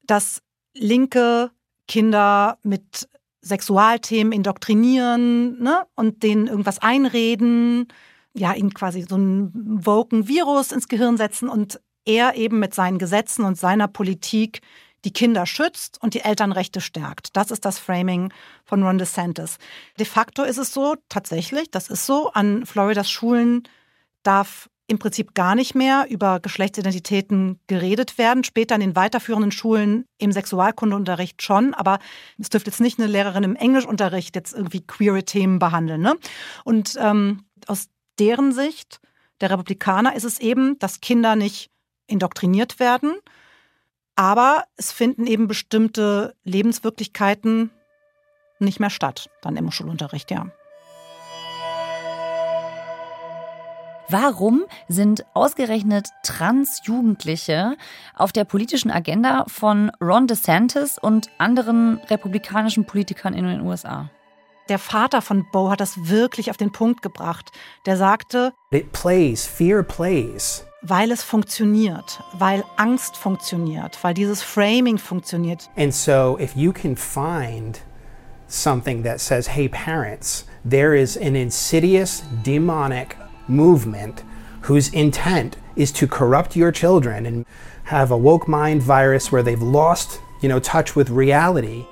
dass 0.02 0.42
linke 0.74 1.50
Kinder 1.86 2.58
mit 2.62 3.08
Sexualthemen 3.42 4.32
indoktrinieren 4.32 5.62
ne? 5.62 5.84
und 5.94 6.22
denen 6.22 6.46
irgendwas 6.46 6.78
einreden, 6.78 7.88
ja, 8.34 8.54
ihnen 8.54 8.72
quasi 8.72 9.04
so 9.08 9.16
einen 9.16 9.84
woken 9.84 10.28
Virus 10.28 10.72
ins 10.72 10.88
Gehirn 10.88 11.16
setzen 11.16 11.48
und 11.48 11.80
er 12.04 12.36
eben 12.36 12.58
mit 12.58 12.74
seinen 12.74 12.98
Gesetzen 12.98 13.44
und 13.44 13.58
seiner 13.58 13.88
Politik 13.88 14.60
die 15.04 15.12
Kinder 15.12 15.46
schützt 15.46 16.00
und 16.00 16.14
die 16.14 16.20
Elternrechte 16.20 16.80
stärkt. 16.80 17.36
Das 17.36 17.50
ist 17.50 17.64
das 17.64 17.78
Framing 17.78 18.32
von 18.64 18.82
Ron 18.82 18.98
DeSantis. 18.98 19.58
De 19.98 20.06
facto 20.06 20.44
ist 20.44 20.58
es 20.58 20.72
so, 20.72 20.96
tatsächlich, 21.08 21.70
das 21.70 21.88
ist 21.88 22.06
so, 22.06 22.30
an 22.32 22.64
Floridas 22.66 23.10
Schulen 23.10 23.64
darf 24.22 24.68
im 24.88 24.98
Prinzip 24.98 25.34
gar 25.34 25.54
nicht 25.54 25.74
mehr 25.74 26.06
über 26.10 26.40
Geschlechtsidentitäten 26.40 27.58
geredet 27.66 28.18
werden. 28.18 28.44
Später 28.44 28.74
in 28.74 28.80
den 28.82 28.96
weiterführenden 28.96 29.50
Schulen 29.50 30.04
im 30.18 30.32
Sexualkundeunterricht 30.32 31.40
schon, 31.42 31.72
aber 31.72 31.98
es 32.38 32.50
dürfte 32.50 32.70
jetzt 32.70 32.80
nicht 32.80 32.98
eine 32.98 33.08
Lehrerin 33.08 33.44
im 33.44 33.56
Englischunterricht 33.56 34.36
jetzt 34.36 34.52
irgendwie 34.52 34.86
queere 34.86 35.24
Themen 35.24 35.58
behandeln. 35.58 36.02
Ne? 36.02 36.16
Und 36.64 36.96
ähm, 37.00 37.44
aus 37.66 37.88
deren 38.18 38.52
Sicht 38.52 39.00
der 39.40 39.50
Republikaner 39.50 40.14
ist 40.14 40.24
es 40.24 40.38
eben, 40.40 40.78
dass 40.78 41.00
Kinder 41.00 41.36
nicht 41.36 41.70
indoktriniert 42.06 42.78
werden, 42.78 43.14
aber 44.14 44.64
es 44.76 44.92
finden 44.92 45.26
eben 45.26 45.48
bestimmte 45.48 46.34
Lebenswirklichkeiten 46.44 47.70
nicht 48.58 48.78
mehr 48.78 48.90
statt, 48.90 49.30
dann 49.40 49.56
im 49.56 49.70
Schulunterricht, 49.70 50.30
ja. 50.30 50.52
Warum 54.08 54.64
sind 54.88 55.24
ausgerechnet 55.34 56.08
Transjugendliche 56.22 57.76
auf 58.14 58.32
der 58.32 58.44
politischen 58.44 58.90
Agenda 58.90 59.44
von 59.48 59.90
Ron 60.00 60.26
DeSantis 60.26 60.98
und 60.98 61.30
anderen 61.38 62.00
republikanischen 62.08 62.84
Politikern 62.84 63.34
in 63.34 63.46
den 63.46 63.60
USA? 63.62 64.10
Der 64.68 64.78
Vater 64.78 65.22
von 65.22 65.44
Bo 65.50 65.70
hat 65.70 65.80
das 65.80 66.08
wirklich 66.08 66.50
auf 66.50 66.56
den 66.56 66.72
Punkt 66.72 67.02
gebracht. 67.02 67.50
Der 67.84 67.96
sagte, 67.96 68.52
It 68.70 68.92
plays, 68.92 69.46
fear 69.46 69.82
plays. 69.82 70.64
Weil 70.82 71.10
es 71.12 71.22
funktioniert, 71.22 72.20
weil 72.32 72.64
Angst 72.76 73.16
funktioniert, 73.16 73.98
weil 74.02 74.14
dieses 74.14 74.42
Framing 74.42 74.98
funktioniert. 74.98 75.70
And 75.76 75.94
so 75.94 76.38
if 76.40 76.56
you 76.56 76.72
can 76.72 76.96
find 76.96 77.80
something 78.48 79.02
that 79.04 79.20
says, 79.20 79.48
hey 79.48 79.68
parents, 79.68 80.46
there 80.64 80.94
is 80.94 81.16
an 81.16 81.34
insidious 81.34 82.22
demonic 82.44 83.16
movement 83.52 84.24
whose 84.62 84.88
intent 84.92 85.56
is 85.76 85.92
to 85.92 86.06
corrupt 86.06 86.56
your 86.56 86.72
children 86.72 87.26
and 87.26 87.44
have 87.84 88.10
a 88.10 88.16
woke 88.16 88.48
mind 88.48 88.82
virus 88.82 89.30
where 89.30 89.42
they've 89.42 89.62
lost, 89.62 90.20
you 90.40 90.48
know, 90.48 90.60
touch 90.60 90.96
with 90.96 91.10
reality. 91.10 91.84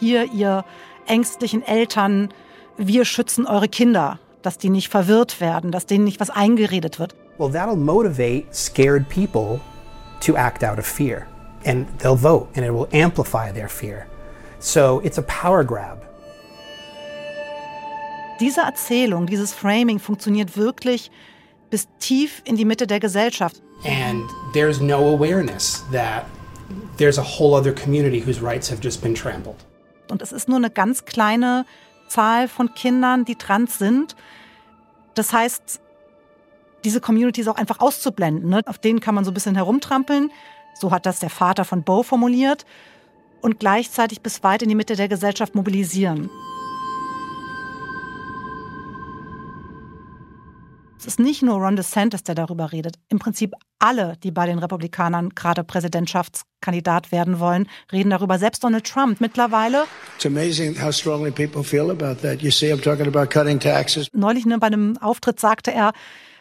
Hier, 0.00 0.24
ihr 0.32 0.64
ängstlichen 1.06 1.62
Eltern, 1.66 2.28
wir 2.76 3.04
schützen 3.04 3.46
eure 3.46 3.68
Kinder, 3.68 4.18
dass 4.42 4.58
die 4.58 4.70
nicht 4.70 4.88
verwirrt 4.90 5.40
werden, 5.40 5.72
dass 5.72 5.86
denen 5.86 6.04
nicht 6.04 6.20
was 6.20 6.30
eingeredet 6.30 6.98
wird. 6.98 7.14
Well, 7.38 7.50
that'll 7.50 7.76
motivate 7.76 8.54
scared 8.54 9.08
people 9.08 9.60
to 10.20 10.36
act 10.36 10.62
out 10.62 10.78
of 10.78 10.86
fear. 10.86 11.26
And 11.64 11.86
they'll 11.98 12.16
vote, 12.16 12.48
and 12.54 12.64
it 12.64 12.72
will 12.72 12.88
amplify 12.92 13.52
their 13.52 13.68
fear. 13.68 14.06
So 14.60 15.00
it's 15.04 15.18
a 15.18 15.22
power 15.22 15.64
grab. 15.64 16.04
Diese 18.40 18.60
Erzählung, 18.60 19.26
dieses 19.26 19.52
Framing 19.52 19.98
funktioniert 19.98 20.56
wirklich 20.56 21.10
bis 21.70 21.88
tief 21.98 22.40
in 22.44 22.56
die 22.56 22.64
Mitte 22.64 22.86
der 22.86 23.00
Gesellschaft. 23.00 23.60
And 23.84 24.24
there's 24.52 24.80
no 24.80 25.14
awareness 25.14 25.84
that 25.92 26.24
there's 26.98 27.18
a 27.18 27.22
whole 27.22 27.56
other 27.56 27.72
community 27.72 28.20
whose 28.24 28.40
rights 28.42 28.70
have 28.70 28.80
just 28.82 29.02
been 29.02 29.14
trampled. 29.14 29.56
Und 30.10 30.22
es 30.22 30.32
ist 30.32 30.48
nur 30.48 30.56
eine 30.56 30.70
ganz 30.70 31.04
kleine 31.04 31.66
Zahl 32.08 32.48
von 32.48 32.72
Kindern, 32.74 33.24
die 33.24 33.36
trans 33.36 33.78
sind. 33.78 34.16
Das 35.14 35.32
heißt, 35.32 35.80
diese 36.84 37.00
Community 37.00 37.40
ist 37.40 37.48
auch 37.48 37.56
einfach 37.56 37.80
auszublenden. 37.80 38.48
Ne? 38.48 38.62
Auf 38.66 38.78
denen 38.78 39.00
kann 39.00 39.14
man 39.14 39.24
so 39.24 39.30
ein 39.30 39.34
bisschen 39.34 39.56
herumtrampeln. 39.56 40.30
So 40.74 40.90
hat 40.90 41.06
das 41.06 41.18
der 41.18 41.30
Vater 41.30 41.64
von 41.64 41.82
Bo 41.82 42.02
formuliert. 42.02 42.64
Und 43.40 43.60
gleichzeitig 43.60 44.20
bis 44.20 44.42
weit 44.42 44.62
in 44.62 44.68
die 44.68 44.74
Mitte 44.74 44.96
der 44.96 45.08
Gesellschaft 45.08 45.54
mobilisieren. 45.54 46.30
Ist 51.08 51.18
nicht 51.18 51.42
nur 51.42 51.56
Ron 51.56 51.74
DeSantis, 51.74 52.22
der 52.22 52.34
darüber 52.34 52.70
redet. 52.70 52.96
Im 53.08 53.18
Prinzip 53.18 53.54
alle, 53.78 54.16
die 54.22 54.30
bei 54.30 54.44
den 54.44 54.58
Republikanern 54.58 55.30
gerade 55.30 55.64
Präsidentschaftskandidat 55.64 57.10
werden 57.12 57.40
wollen, 57.40 57.66
reden 57.90 58.10
darüber. 58.10 58.38
Selbst 58.38 58.62
Donald 58.62 58.84
Trump 58.84 59.18
mittlerweile. 59.20 59.84
See. 64.04 64.06
Neulich 64.12 64.44
ne, 64.44 64.58
bei 64.58 64.66
einem 64.66 64.98
Auftritt 64.98 65.40
sagte 65.40 65.72
er, 65.72 65.92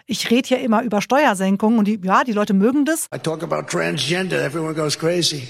ich 0.05 0.29
rede 0.29 0.47
hier 0.47 0.59
immer 0.59 0.83
über 0.83 1.01
Steuersenkungen 1.01 1.79
und 1.79 1.85
die, 1.85 1.99
ja, 2.03 2.23
die 2.25 2.33
Leute 2.33 2.53
mögen 2.53 2.83
das. 2.83 3.07
I 3.15 3.19
talk 3.19 3.43
about 3.43 3.67
transgender, 3.69 4.43
everyone 4.43 4.73
goes 4.73 4.99
crazy. 4.99 5.47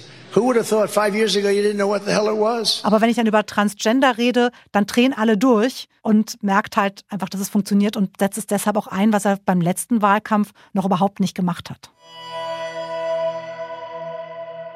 Aber 2.84 3.02
wenn 3.02 3.10
ich 3.10 3.16
dann 3.16 3.26
über 3.26 3.44
Transgender 3.44 4.20
rede, 4.20 4.52
dann 4.72 4.86
drehen 4.86 5.14
alle 5.14 5.36
durch 5.36 5.88
und 6.04 6.44
merkt 6.44 6.78
halt 6.78 7.02
einfach, 7.10 7.28
dass 7.28 7.42
es 7.42 7.50
funktioniert 7.50 7.98
und 7.98 8.20
setzt 8.20 8.38
es 8.38 8.46
deshalb 8.46 8.78
auch 8.78 8.86
ein, 8.86 9.12
was 9.12 9.26
er 9.26 9.40
beim 9.44 9.62
letzten 9.62 10.04
Wahlkampf 10.04 10.52
noch 10.74 10.86
überhaupt 10.86 11.20
nicht 11.20 11.34
gemacht 11.34 11.72
hat. 11.72 11.90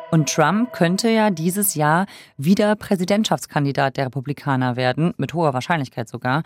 Und 0.10 0.30
Trump 0.34 0.74
könnte 0.74 1.10
ja 1.10 1.30
dieses 1.30 1.76
Jahr 1.76 2.08
wieder 2.38 2.76
Präsidentschaftskandidat 2.76 3.98
der 3.98 4.08
Republikaner 4.08 4.76
werden, 4.76 5.14
mit 5.18 5.36
hoher 5.36 5.54
Wahrscheinlichkeit 5.54 6.10
sogar. 6.10 6.42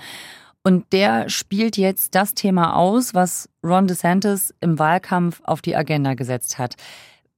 Und 0.61 0.91
der 0.91 1.29
spielt 1.29 1.77
jetzt 1.77 2.15
das 2.15 2.33
Thema 2.33 2.75
aus, 2.75 3.13
was 3.13 3.49
Ron 3.63 3.87
DeSantis 3.87 4.53
im 4.59 4.77
Wahlkampf 4.77 5.39
auf 5.45 5.61
die 5.61 5.77
Agenda 5.77 6.15
gesetzt 6.15 6.59
hat. 6.59 6.75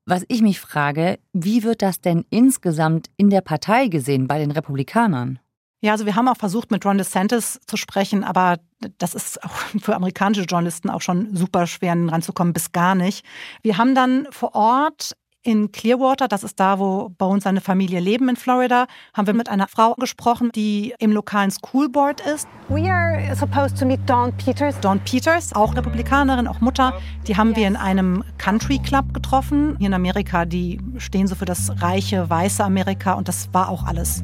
Was 0.10 0.24
ich 0.30 0.42
mich 0.42 0.62
frage, 0.62 1.20
wie 1.34 1.64
wird 1.64 1.82
das 1.82 2.00
denn 2.00 2.24
insgesamt 2.30 3.10
in 3.18 3.30
der 3.30 3.42
Partei 3.42 3.90
gesehen 3.90 4.30
bei 4.30 4.40
den 4.40 4.52
Republikanern? 4.52 5.38
Ja, 5.82 5.92
also 5.92 6.06
wir 6.06 6.16
haben 6.16 6.30
auch 6.30 6.38
versucht, 6.38 6.72
mit 6.72 6.86
Ron 6.86 6.98
DeSantis 6.98 7.60
zu 7.68 7.76
sprechen, 7.76 8.24
aber 8.24 8.56
das 9.00 9.14
ist 9.14 9.44
auch 9.44 9.52
für 9.82 9.98
amerikanische 9.98 10.44
Journalisten 10.44 10.90
auch 10.90 11.02
schon 11.02 11.36
super 11.36 11.68
schwer 11.68 11.92
ranzukommen, 11.92 12.54
bis 12.54 12.72
gar 12.72 12.96
nicht. 12.96 13.26
Wir 13.64 13.78
haben 13.78 13.96
dann 13.96 14.28
vor 14.32 14.56
Ort 14.56 15.12
in 15.48 15.72
Clearwater, 15.72 16.28
das 16.28 16.44
ist 16.44 16.60
da, 16.60 16.78
wo 16.78 17.10
uns 17.20 17.46
seine 17.46 17.62
Familie 17.62 18.02
leben 18.02 18.28
in 18.28 18.36
Florida, 18.36 18.86
haben 19.14 19.28
wir 19.28 19.34
mit 19.34 19.48
einer 19.48 19.70
Frau 19.70 19.94
gesprochen, 19.94 20.52
die 20.54 20.94
im 21.00 21.14
lokalen 21.14 21.52
School 21.52 21.88
Board 21.88 22.20
ist. 22.20 22.50
We 22.68 22.92
are 22.92 23.34
supposed 23.34 23.80
to 23.80 23.86
meet 23.86 24.02
Dawn 24.06 24.34
Peters. 24.34 24.78
Dawn 24.82 25.00
Peters, 25.00 25.56
auch 25.56 25.74
Republikanerin, 25.74 26.50
auch 26.50 26.60
Mutter, 26.60 26.92
die 27.28 27.38
haben 27.38 27.56
wir 27.56 27.66
in 27.66 27.78
einem 27.78 28.26
Country 28.38 28.78
Club 28.80 29.14
getroffen. 29.14 29.78
Hier 29.78 29.88
in 29.88 29.94
Amerika, 29.94 30.44
die 30.44 30.82
stehen 30.98 31.28
so 31.28 31.36
für 31.36 31.46
das 31.46 31.82
reiche, 31.82 32.30
weiße 32.30 32.62
Amerika 32.62 33.14
und 33.14 33.30
das 33.30 33.48
war 33.54 33.70
auch 33.70 33.86
alles 33.86 34.24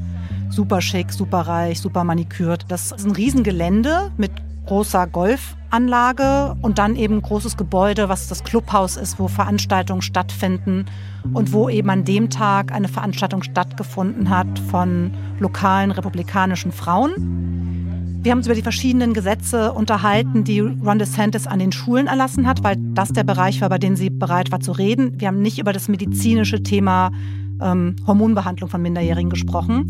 super 0.49 0.81
schick, 0.81 1.13
super 1.13 1.39
reich, 1.39 1.79
super 1.79 2.03
manikürt. 2.03 2.65
Das 2.67 2.91
ist 2.91 3.05
ein 3.05 3.11
Riesengelände 3.11 4.11
mit 4.17 4.31
großer 4.65 5.07
Golfanlage 5.73 6.55
und 6.61 6.77
dann 6.77 6.95
eben 6.95 7.19
großes 7.19 7.57
Gebäude, 7.57 8.07
was 8.07 8.27
das 8.27 8.43
Clubhaus 8.43 8.95
ist, 8.95 9.17
wo 9.17 9.27
Veranstaltungen 9.27 10.03
stattfinden 10.03 10.85
und 11.33 11.51
wo 11.51 11.67
eben 11.67 11.89
an 11.89 12.05
dem 12.05 12.29
Tag 12.29 12.71
eine 12.71 12.87
Veranstaltung 12.87 13.41
stattgefunden 13.41 14.29
hat 14.29 14.59
von 14.69 15.11
lokalen 15.39 15.89
republikanischen 15.89 16.71
Frauen. 16.71 18.19
Wir 18.21 18.31
haben 18.31 18.37
uns 18.37 18.45
über 18.45 18.55
die 18.55 18.61
verschiedenen 18.61 19.13
Gesetze 19.13 19.73
unterhalten, 19.73 20.43
die 20.43 20.59
Ron 20.59 20.99
DeSantis 20.99 21.47
an 21.47 21.57
den 21.57 21.71
Schulen 21.71 22.05
erlassen 22.05 22.47
hat, 22.47 22.63
weil 22.63 22.75
das 22.93 23.09
der 23.09 23.23
Bereich 23.23 23.59
war, 23.61 23.69
bei 23.69 23.79
dem 23.79 23.95
sie 23.95 24.11
bereit 24.11 24.51
war 24.51 24.59
zu 24.59 24.73
reden. 24.73 25.19
Wir 25.19 25.27
haben 25.27 25.41
nicht 25.41 25.57
über 25.57 25.73
das 25.73 25.87
medizinische 25.87 26.61
Thema 26.61 27.11
ähm, 27.61 27.95
Hormonbehandlung 28.05 28.69
von 28.69 28.81
Minderjährigen 28.81 29.31
gesprochen. 29.31 29.89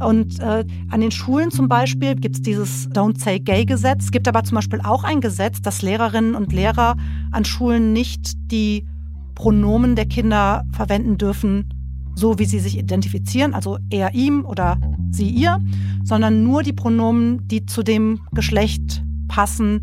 Und 0.00 0.38
äh, 0.40 0.64
an 0.90 1.00
den 1.00 1.10
Schulen 1.10 1.50
zum 1.50 1.68
Beispiel 1.68 2.14
gibt 2.14 2.36
es 2.36 2.42
dieses 2.42 2.88
Don't 2.90 3.20
Say 3.20 3.40
Gay-Gesetz. 3.40 4.04
Es 4.04 4.10
gibt 4.10 4.28
aber 4.28 4.44
zum 4.44 4.56
Beispiel 4.56 4.80
auch 4.82 5.04
ein 5.04 5.20
Gesetz, 5.20 5.60
dass 5.60 5.82
Lehrerinnen 5.82 6.34
und 6.34 6.52
Lehrer 6.52 6.96
an 7.32 7.44
Schulen 7.44 7.92
nicht 7.92 8.32
die 8.50 8.86
Pronomen 9.34 9.96
der 9.96 10.06
Kinder 10.06 10.64
verwenden 10.72 11.16
dürfen, 11.16 11.72
so 12.14 12.38
wie 12.38 12.44
sie 12.44 12.58
sich 12.58 12.76
identifizieren, 12.76 13.54
also 13.54 13.78
er 13.90 14.14
ihm 14.14 14.44
oder 14.44 14.78
sie 15.10 15.28
ihr, 15.28 15.60
sondern 16.02 16.42
nur 16.42 16.64
die 16.64 16.72
Pronomen, 16.72 17.46
die 17.46 17.64
zu 17.64 17.84
dem 17.84 18.20
Geschlecht 18.32 19.04
passen, 19.28 19.82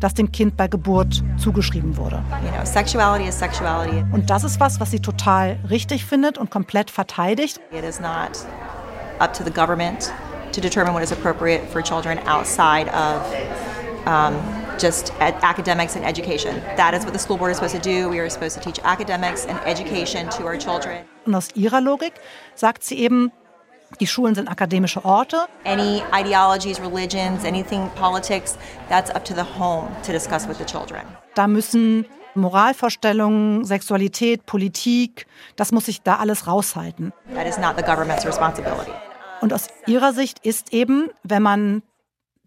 das 0.00 0.14
dem 0.14 0.32
Kind 0.32 0.56
bei 0.56 0.68
Geburt 0.68 1.22
zugeschrieben 1.36 1.96
wurde. 1.96 2.22
You 2.42 2.50
know, 2.50 2.64
sexuality 2.64 3.28
is 3.28 3.38
sexuality. 3.38 4.04
Und 4.12 4.30
das 4.30 4.44
ist 4.44 4.60
was, 4.60 4.80
was 4.80 4.90
sie 4.90 5.00
total 5.00 5.58
richtig 5.68 6.04
findet 6.04 6.38
und 6.38 6.50
komplett 6.50 6.90
verteidigt. 6.90 7.60
It 7.70 7.84
is 7.84 8.00
not 8.00 8.46
up 9.24 9.32
to 9.32 9.42
the 9.42 9.50
government 9.50 10.12
to 10.52 10.60
determine 10.60 10.92
what 10.94 11.02
is 11.02 11.10
appropriate 11.10 11.62
for 11.72 11.80
children 11.82 12.18
outside 12.34 12.88
of 12.90 13.18
um, 14.06 14.34
just 14.78 15.12
academics 15.20 15.96
and 15.96 16.04
education. 16.04 16.60
That 16.76 16.92
is 16.94 17.04
what 17.04 17.12
the 17.14 17.18
school 17.18 17.38
board 17.38 17.50
is 17.52 17.56
supposed 17.56 17.74
to 17.74 17.80
do. 17.80 18.08
We 18.08 18.18
are 18.18 18.28
supposed 18.28 18.56
to 18.58 18.62
teach 18.66 18.78
academics 18.84 19.46
and 19.46 19.58
education 19.64 20.28
to 20.36 20.44
our 20.44 20.58
children. 20.58 21.04
Und 21.26 21.34
aus 21.34 21.48
ihrer 21.54 21.80
Logik 21.80 22.12
sagt 22.54 22.84
sie 22.84 22.98
eben, 22.98 23.32
die 24.00 24.06
Schulen 24.06 24.34
sind 24.34 24.48
akademische 24.48 25.04
Orte. 25.04 25.46
Any 25.64 26.02
ideologies, 26.12 26.80
religions, 26.80 27.44
anything 27.44 27.88
politics, 27.94 28.58
that's 28.88 29.10
up 29.10 29.24
to 29.24 29.34
the 29.34 29.44
home 29.58 29.88
to 30.02 30.12
discuss 30.12 30.46
with 30.46 30.58
the 30.58 30.64
children. 30.66 31.02
Da 31.34 31.46
müssen 31.46 32.04
Moralvorstellungen, 32.34 33.64
Sexualität, 33.64 34.44
Politik, 34.44 35.26
das 35.56 35.72
muss 35.72 35.86
sich 35.86 36.02
da 36.02 36.16
alles 36.16 36.46
raushalten. 36.46 37.12
That 37.34 37.46
is 37.46 37.58
not 37.58 37.76
the 37.76 37.82
government's 37.82 38.26
responsibility. 38.26 38.92
Und 39.44 39.52
aus 39.52 39.66
ihrer 39.86 40.14
Sicht 40.14 40.38
ist 40.38 40.72
eben, 40.72 41.10
wenn 41.22 41.42
man 41.42 41.82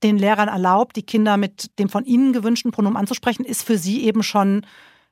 den 0.01 0.17
Lehrern 0.17 0.47
erlaubt, 0.47 0.95
die 0.95 1.03
Kinder 1.03 1.37
mit 1.37 1.77
dem 1.77 1.89
von 1.89 2.05
ihnen 2.05 2.33
gewünschten 2.33 2.71
Pronomen 2.71 2.97
anzusprechen, 2.97 3.45
ist 3.45 3.61
für 3.61 3.77
sie 3.77 4.03
eben 4.03 4.23
schon 4.23 4.65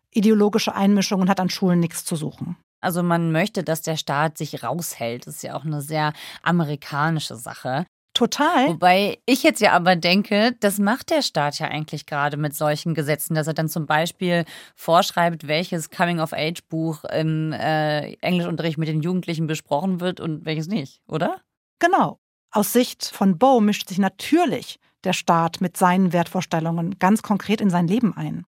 ideologische 0.09 0.73
Einmischung 0.73 1.21
und 1.21 1.29
hat 1.29 1.39
an 1.39 1.51
Schulen 1.51 1.79
nichts 1.79 2.03
zu 2.03 2.15
suchen. 2.15 2.57
Also 2.81 3.03
man 3.03 3.31
möchte, 3.31 3.63
dass 3.63 3.83
der 3.83 3.97
Staat 3.97 4.35
sich 4.39 4.63
raushält. 4.63 5.27
Das 5.27 5.35
ist 5.35 5.43
ja 5.43 5.55
auch 5.55 5.63
eine 5.63 5.83
sehr 5.83 6.13
amerikanische 6.41 7.35
Sache. 7.35 7.85
Total. 8.15 8.69
Wobei 8.69 9.19
ich 9.27 9.43
jetzt 9.43 9.61
ja 9.61 9.73
aber 9.73 9.95
denke, 9.95 10.55
das 10.61 10.79
macht 10.79 11.11
der 11.11 11.21
Staat 11.21 11.59
ja 11.59 11.67
eigentlich 11.67 12.07
gerade 12.07 12.37
mit 12.37 12.55
solchen 12.55 12.95
Gesetzen, 12.95 13.35
dass 13.35 13.45
er 13.45 13.53
dann 13.53 13.69
zum 13.69 13.85
Beispiel 13.85 14.45
vorschreibt, 14.75 15.47
welches 15.47 15.91
Coming-of-Age-Buch 15.91 17.03
im 17.03 17.53
äh, 17.53 18.13
Englischunterricht 18.21 18.79
mit 18.79 18.87
den 18.87 19.03
Jugendlichen 19.03 19.45
besprochen 19.45 19.99
wird 19.99 20.19
und 20.19 20.45
welches 20.45 20.65
nicht, 20.65 21.01
oder? 21.07 21.41
Genau. 21.79 22.19
Aus 22.51 22.73
Sicht 22.73 23.05
von 23.05 23.37
Bo 23.37 23.59
mischt 23.59 23.89
sich 23.89 23.97
natürlich 23.97 24.79
der 25.03 25.13
Staat 25.13 25.61
mit 25.61 25.77
seinen 25.77 26.13
Wertvorstellungen 26.13 26.97
ganz 26.99 27.21
konkret 27.21 27.61
in 27.61 27.69
sein 27.69 27.87
Leben 27.87 28.15
ein. 28.15 28.45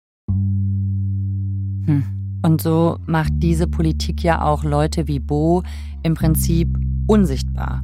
Hm. 1.87 2.39
Und 2.43 2.61
so 2.61 2.99
macht 3.07 3.31
diese 3.37 3.67
Politik 3.67 4.23
ja 4.23 4.43
auch 4.43 4.63
Leute 4.63 5.07
wie 5.07 5.19
Bo 5.19 5.63
im 6.03 6.13
Prinzip 6.13 6.77
unsichtbar. 7.07 7.83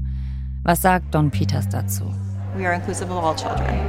Was 0.64 0.82
sagt 0.84 1.16
Don 1.16 1.32
Peters 1.32 1.68
dazu? 1.68 2.04
We 2.56 2.68
are 2.68 2.76
inclusive 2.76 3.12
of 3.12 3.24
all 3.24 3.36
children. 3.36 3.80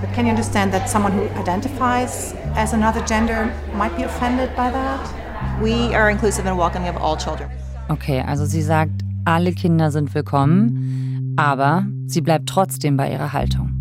But 0.00 0.12
can 0.14 0.26
you 0.26 0.30
understand 0.30 0.72
that 0.72 0.88
someone 0.88 1.12
who 1.12 1.22
identifies 1.40 2.34
as 2.54 2.74
another 2.74 3.02
gender 3.06 3.50
might 3.76 3.96
be 3.96 4.04
offended 4.04 4.50
by 4.56 4.70
that? 4.70 5.00
We 5.62 5.94
are 5.94 6.10
inclusive 6.10 6.46
and 6.46 6.58
welcoming 6.58 6.90
of 6.90 6.96
all 6.96 7.16
children. 7.16 7.50
Okay, 7.88 8.22
also 8.26 8.44
sie 8.44 8.62
sagt, 8.62 9.02
alle 9.24 9.52
Kinder 9.52 9.90
sind 9.90 10.14
willkommen, 10.14 11.34
aber 11.36 11.86
sie 12.06 12.20
bleibt 12.20 12.48
trotzdem 12.48 12.96
bei 12.96 13.10
ihrer 13.12 13.32
Haltung. 13.32 13.76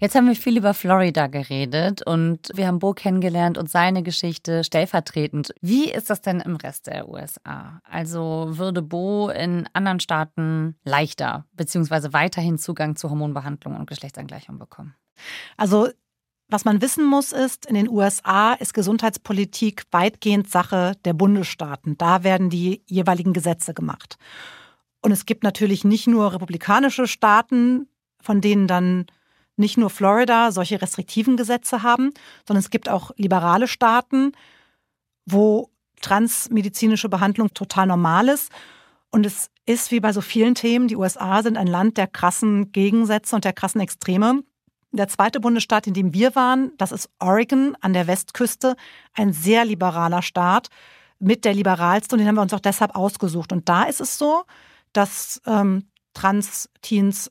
Jetzt 0.00 0.14
haben 0.14 0.26
wir 0.26 0.34
viel 0.34 0.56
über 0.56 0.74
Florida 0.74 1.26
geredet 1.26 2.04
und 2.04 2.50
wir 2.54 2.66
haben 2.66 2.78
Bo 2.78 2.92
kennengelernt 2.92 3.58
und 3.58 3.70
seine 3.70 4.02
Geschichte 4.02 4.64
stellvertretend. 4.64 5.52
Wie 5.60 5.90
ist 5.90 6.10
das 6.10 6.22
denn 6.22 6.40
im 6.40 6.56
Rest 6.56 6.86
der 6.86 7.08
USA? 7.08 7.80
Also 7.84 8.48
würde 8.50 8.82
Bo 8.82 9.28
in 9.28 9.68
anderen 9.72 10.00
Staaten 10.00 10.76
leichter 10.84 11.46
bzw. 11.52 12.12
weiterhin 12.12 12.58
Zugang 12.58 12.96
zu 12.96 13.10
Hormonbehandlung 13.10 13.76
und 13.76 13.86
Geschlechtsangleichung 13.86 14.58
bekommen? 14.58 14.94
Also 15.56 15.88
was 16.50 16.64
man 16.64 16.82
wissen 16.82 17.04
muss, 17.04 17.32
ist, 17.32 17.66
in 17.66 17.74
den 17.74 17.88
USA 17.88 18.52
ist 18.54 18.74
Gesundheitspolitik 18.74 19.84
weitgehend 19.90 20.50
Sache 20.50 20.96
der 21.04 21.12
Bundesstaaten. 21.12 21.96
Da 21.98 22.24
werden 22.24 22.50
die 22.50 22.82
jeweiligen 22.86 23.32
Gesetze 23.32 23.74
gemacht. 23.74 24.16
Und 25.02 25.12
es 25.12 25.26
gibt 25.26 25.42
natürlich 25.42 25.84
nicht 25.84 26.06
nur 26.06 26.32
republikanische 26.32 27.06
Staaten, 27.06 27.88
von 28.20 28.40
denen 28.40 28.66
dann 28.66 29.06
nicht 29.56 29.76
nur 29.76 29.90
Florida 29.90 30.52
solche 30.52 30.80
restriktiven 30.80 31.36
Gesetze 31.36 31.82
haben, 31.82 32.12
sondern 32.46 32.60
es 32.60 32.70
gibt 32.70 32.88
auch 32.88 33.10
liberale 33.16 33.68
Staaten, 33.68 34.32
wo 35.26 35.70
transmedizinische 36.00 37.08
Behandlung 37.08 37.52
total 37.54 37.86
normal 37.86 38.28
ist. 38.28 38.50
Und 39.10 39.26
es 39.26 39.50
ist 39.66 39.90
wie 39.90 40.00
bei 40.00 40.12
so 40.12 40.20
vielen 40.20 40.54
Themen, 40.54 40.88
die 40.88 40.96
USA 40.96 41.42
sind 41.42 41.56
ein 41.56 41.66
Land 41.66 41.96
der 41.96 42.06
krassen 42.06 42.72
Gegensätze 42.72 43.36
und 43.36 43.44
der 43.44 43.52
krassen 43.52 43.80
Extreme. 43.80 44.42
Der 44.92 45.08
zweite 45.08 45.38
Bundesstaat, 45.38 45.86
in 45.86 45.94
dem 45.94 46.14
wir 46.14 46.34
waren, 46.34 46.72
das 46.76 46.90
ist 46.90 47.08
Oregon 47.20 47.76
an 47.80 47.92
der 47.92 48.06
Westküste, 48.06 48.74
ein 49.14 49.32
sehr 49.32 49.64
liberaler 49.64 50.22
Staat, 50.22 50.68
mit 51.20 51.44
der 51.44 51.54
liberalste 51.54 52.14
und 52.14 52.18
den 52.18 52.26
haben 52.26 52.36
wir 52.36 52.42
uns 52.42 52.54
auch 52.54 52.60
deshalb 52.60 52.96
ausgesucht. 52.96 53.52
Und 53.52 53.68
da 53.68 53.84
ist 53.84 54.00
es 54.00 54.18
so, 54.18 54.44
dass 54.92 55.40
ähm, 55.46 55.88
Trans-Teens 56.14 57.30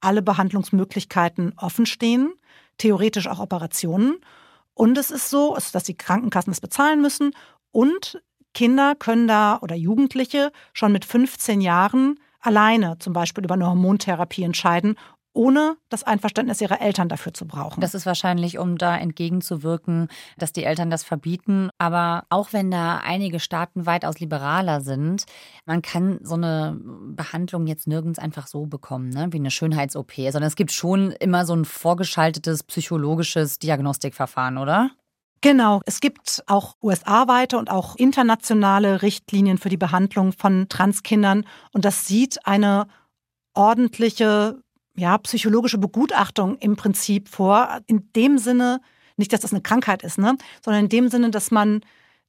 alle 0.00 0.22
Behandlungsmöglichkeiten 0.22 1.52
offen 1.56 1.84
stehen, 1.84 2.32
theoretisch 2.78 3.26
auch 3.26 3.40
Operationen. 3.40 4.16
Und 4.72 4.96
es 4.96 5.10
ist 5.10 5.30
so, 5.30 5.56
dass 5.72 5.84
die 5.84 5.96
Krankenkassen 5.96 6.52
es 6.52 6.60
bezahlen 6.60 7.02
müssen 7.02 7.32
und 7.72 8.22
Kinder 8.54 8.94
können 8.94 9.26
da 9.26 9.58
oder 9.60 9.74
Jugendliche 9.74 10.52
schon 10.72 10.92
mit 10.92 11.04
15 11.04 11.60
Jahren 11.60 12.20
alleine 12.40 12.98
zum 12.98 13.12
Beispiel 13.12 13.44
über 13.44 13.54
eine 13.54 13.66
Hormontherapie 13.66 14.44
entscheiden 14.44 14.96
ohne 15.34 15.76
das 15.88 16.04
Einverständnis 16.04 16.60
ihrer 16.60 16.80
Eltern 16.80 17.08
dafür 17.08 17.34
zu 17.34 17.46
brauchen. 17.46 17.80
Das 17.80 17.94
ist 17.94 18.06
wahrscheinlich, 18.06 18.58
um 18.58 18.78
da 18.78 18.96
entgegenzuwirken, 18.96 20.08
dass 20.38 20.52
die 20.52 20.64
Eltern 20.64 20.90
das 20.90 21.04
verbieten. 21.04 21.70
Aber 21.78 22.24
auch 22.30 22.52
wenn 22.52 22.70
da 22.70 22.98
einige 22.98 23.40
Staaten 23.40 23.84
weitaus 23.84 24.20
liberaler 24.20 24.80
sind, 24.80 25.24
man 25.66 25.82
kann 25.82 26.20
so 26.22 26.34
eine 26.34 26.80
Behandlung 26.80 27.66
jetzt 27.66 27.86
nirgends 27.86 28.18
einfach 28.18 28.46
so 28.46 28.66
bekommen, 28.66 29.10
ne? 29.10 29.28
wie 29.32 29.38
eine 29.38 29.50
Schönheits-OP, 29.50 30.12
sondern 30.14 30.44
es 30.44 30.56
gibt 30.56 30.72
schon 30.72 31.10
immer 31.12 31.44
so 31.44 31.54
ein 31.54 31.64
vorgeschaltetes 31.64 32.62
psychologisches 32.62 33.58
Diagnostikverfahren, 33.58 34.56
oder? 34.56 34.90
Genau, 35.40 35.82
es 35.84 36.00
gibt 36.00 36.42
auch 36.46 36.76
USA-weite 36.82 37.58
und 37.58 37.70
auch 37.70 37.96
internationale 37.96 39.02
Richtlinien 39.02 39.58
für 39.58 39.68
die 39.68 39.76
Behandlung 39.76 40.32
von 40.32 40.70
Transkindern 40.70 41.44
und 41.72 41.84
das 41.84 42.06
sieht 42.06 42.46
eine 42.46 42.86
ordentliche 43.52 44.62
ja, 44.96 45.18
psychologische 45.18 45.78
Begutachtung 45.78 46.56
im 46.58 46.76
Prinzip 46.76 47.28
vor. 47.28 47.80
In 47.86 48.12
dem 48.14 48.38
Sinne, 48.38 48.80
nicht, 49.16 49.32
dass 49.32 49.40
das 49.40 49.52
eine 49.52 49.62
Krankheit 49.62 50.02
ist, 50.02 50.18
ne? 50.18 50.36
sondern 50.64 50.84
in 50.84 50.88
dem 50.88 51.08
Sinne, 51.08 51.30
dass 51.30 51.50
man 51.50 51.80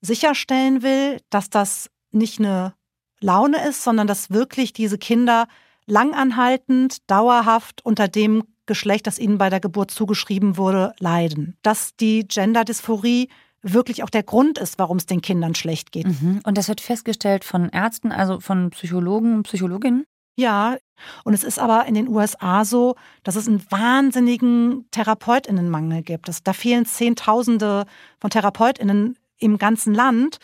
sicherstellen 0.02 0.82
will, 0.82 1.20
dass 1.30 1.50
das 1.50 1.90
nicht 2.12 2.40
eine 2.40 2.74
Laune 3.22 3.68
ist, 3.68 3.84
sondern 3.84 4.08
dass 4.08 4.30
wirklich 4.30 4.74
diese 4.74 4.98
Kinder 4.98 5.48
langanhaltend, 5.88 7.10
dauerhaft 7.10 7.84
unter 7.86 8.08
dem 8.08 8.44
Geschlecht, 8.66 9.06
das 9.08 9.20
ihnen 9.20 9.38
bei 9.38 9.50
der 9.50 9.60
Geburt 9.60 9.92
zugeschrieben 9.92 10.58
wurde, 10.58 10.94
leiden. 11.00 11.56
Dass 11.62 11.96
die 11.96 12.28
Genderdysphorie 12.28 13.30
wirklich 13.62 14.04
auch 14.04 14.10
der 14.10 14.24
Grund 14.24 14.58
ist, 14.58 14.78
warum 14.80 14.98
es 14.98 15.06
den 15.06 15.22
Kindern 15.22 15.56
schlecht 15.56 15.92
geht. 15.92 16.08
Mhm. 16.08 16.42
Und 16.44 16.58
das 16.58 16.68
wird 16.68 16.82
festgestellt 16.82 17.44
von 17.44 17.70
Ärzten, 17.70 18.12
also 18.12 18.40
von 18.40 18.70
Psychologen 18.72 19.36
und 19.36 19.44
Psychologinnen? 19.44 20.06
Ja, 20.36 20.78
und 21.24 21.34
es 21.34 21.44
ist 21.44 21.60
aber 21.60 21.86
in 21.86 21.94
den 21.94 22.08
USA 22.08 22.66
so, 22.66 22.96
dass 23.24 23.36
es 23.36 23.48
einen 23.48 23.64
wahnsinnigen 23.70 24.86
Therapeutinnenmangel 24.92 26.04
gibt. 26.04 26.30
da 26.44 26.54
fehlen 26.54 26.86
Zehntausende 26.86 27.86
von 28.20 28.30
Therapeutinnen 28.30 29.18
im 29.38 29.58
ganzen 29.58 29.94
Land. 29.94 30.38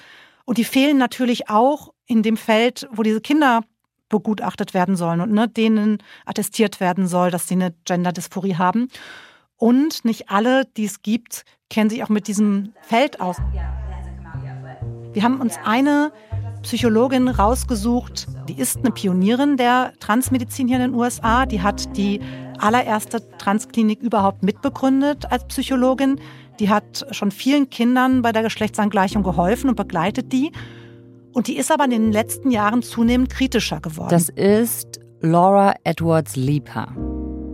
Und 0.46 0.58
die 0.58 0.64
fehlen 0.64 0.98
natürlich 0.98 1.50
auch 1.50 1.94
in 2.06 2.24
dem 2.24 2.38
Feld, 2.38 2.88
wo 2.92 3.04
diese 3.04 3.22
Kinder 3.22 3.62
begutachtet 4.10 4.74
werden 4.74 4.96
sollen 4.96 5.22
und 5.22 5.32
ne, 5.32 5.48
denen 5.48 6.00
attestiert 6.26 6.80
werden 6.80 7.08
soll, 7.08 7.32
dass 7.32 7.48
sie 7.48 7.56
eine 7.56 7.74
Gender-Dysphorie 7.86 8.56
haben. 8.56 8.90
Und 9.56 10.06
nicht 10.06 10.30
alle, 10.30 10.66
die 10.66 10.86
es 10.86 11.02
gibt, 11.02 11.46
kennen 11.70 11.90
sich 11.90 12.04
auch 12.04 12.10
mit 12.10 12.28
diesem 12.28 12.74
Feld 12.82 13.22
aus. 13.22 13.38
Wir 15.14 15.24
haben 15.24 15.40
uns 15.40 15.58
eine 15.64 16.12
Psychologin 16.64 17.28
rausgesucht, 17.28 18.28
die 18.48 18.60
ist 18.60 18.78
eine 18.78 18.92
Pionierin 18.92 19.58
der 19.58 19.94
Transmedizin 20.00 20.68
hier 20.68 20.78
in 20.78 20.92
den 20.92 20.94
USA. 20.94 21.46
Die 21.46 21.62
hat 21.62 21.98
die 21.98 22.20
allererste 22.60 23.22
Transklinik 23.38 24.02
überhaupt 24.02 24.44
mitbegründet 24.44 25.32
als 25.32 25.46
Psychologin. 25.46 26.20
Die 26.60 26.70
hat 26.70 27.06
schon 27.12 27.32
vielen 27.32 27.70
Kindern 27.70 28.22
bei 28.22 28.32
der 28.32 28.44
Geschlechtsangleichung 28.44 29.24
geholfen 29.24 29.70
und 29.70 29.76
begleitet 29.76 30.32
die. 30.32 30.52
Und 31.34 31.48
die 31.48 31.58
ist 31.58 31.72
aber 31.72 31.86
in 31.86 31.92
den 31.92 32.12
letzten 32.12 32.52
Jahren 32.52 32.82
zunehmend 32.84 33.30
kritischer 33.30 33.80
geworden. 33.80 34.10
Das 34.10 34.30
ist 34.30 35.00
Laura 35.22 35.74
Edwards 35.84 36.36
Leeper. 36.36 36.88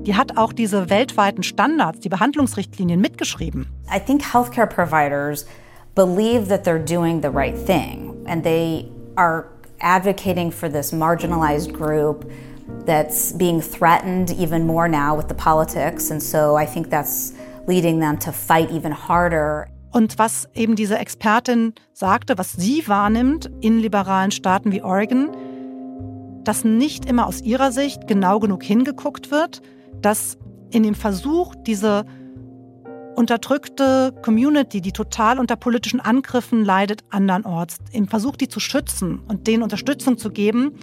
Die 0.06 0.16
hat 0.16 0.38
auch 0.38 0.54
diese 0.54 0.90
weltweiten 0.90 1.44
Standards, 1.44 2.00
die 2.00 2.10
Behandlungsrichtlinien 2.10 3.00
mitgeschrieben. 3.00 3.68
I 3.94 4.00
think 4.00 4.24
healthcare 4.24 4.68
providers 4.68 5.46
believe 5.96 6.48
that 6.48 6.66
they're 6.66 6.84
doing 6.84 7.22
the 7.22 7.30
right 7.30 7.56
thing 7.66 8.16
and 8.26 8.44
they 8.44 8.90
are 9.18 9.48
advocating 9.82 10.52
for 10.52 10.70
this 10.70 10.92
marginalized 10.92 11.74
group 11.74 12.32
that's 12.86 13.34
being 13.34 13.62
threatened 13.62 14.32
even 14.32 14.66
more 14.66 14.88
now 14.88 15.16
with 15.16 15.28
the 15.28 15.36
politics. 15.36 16.12
And 16.12 16.22
so 16.22 16.56
I 16.56 16.66
think 16.66 16.90
that's 16.90 17.34
leading 17.68 18.00
them 18.00 18.18
to 18.20 18.32
fight 18.32 18.72
even 18.72 18.92
harder. 18.92 19.68
Und 19.92 20.20
was 20.20 20.48
eben 20.54 20.76
diese 20.76 20.98
Expertin 20.98 21.74
sagte, 21.94 22.38
was 22.38 22.54
sie 22.54 22.88
wahrnimmt 22.88 23.50
in 23.62 23.80
liberalen 23.80 24.32
Staaten 24.32 24.72
wie 24.72 24.82
Oregon, 24.84 25.30
dass 26.44 26.64
nicht 26.64 27.06
immer 27.06 27.26
aus 27.26 27.42
ihrer 27.42 27.72
Sicht 27.72 28.08
genau 28.08 28.40
genug 28.40 28.64
hingeguckt 28.64 29.32
wird, 29.32 29.62
dass 30.02 30.38
in 30.70 30.84
dem 30.84 30.96
Versuch, 30.96 31.56
diese 31.56 32.06
unterdrückte 33.18 34.14
Community, 34.22 34.80
die 34.80 34.92
total 34.92 35.40
unter 35.40 35.56
politischen 35.56 36.00
Angriffen 36.00 36.64
leidet, 36.64 37.04
andernorts, 37.10 37.80
im 37.92 38.08
Versuch, 38.08 38.36
die 38.36 38.48
zu 38.48 38.60
schützen 38.60 39.22
und 39.28 39.48
denen 39.48 39.64
Unterstützung 39.64 40.20
zu 40.20 40.30
geben, 40.30 40.76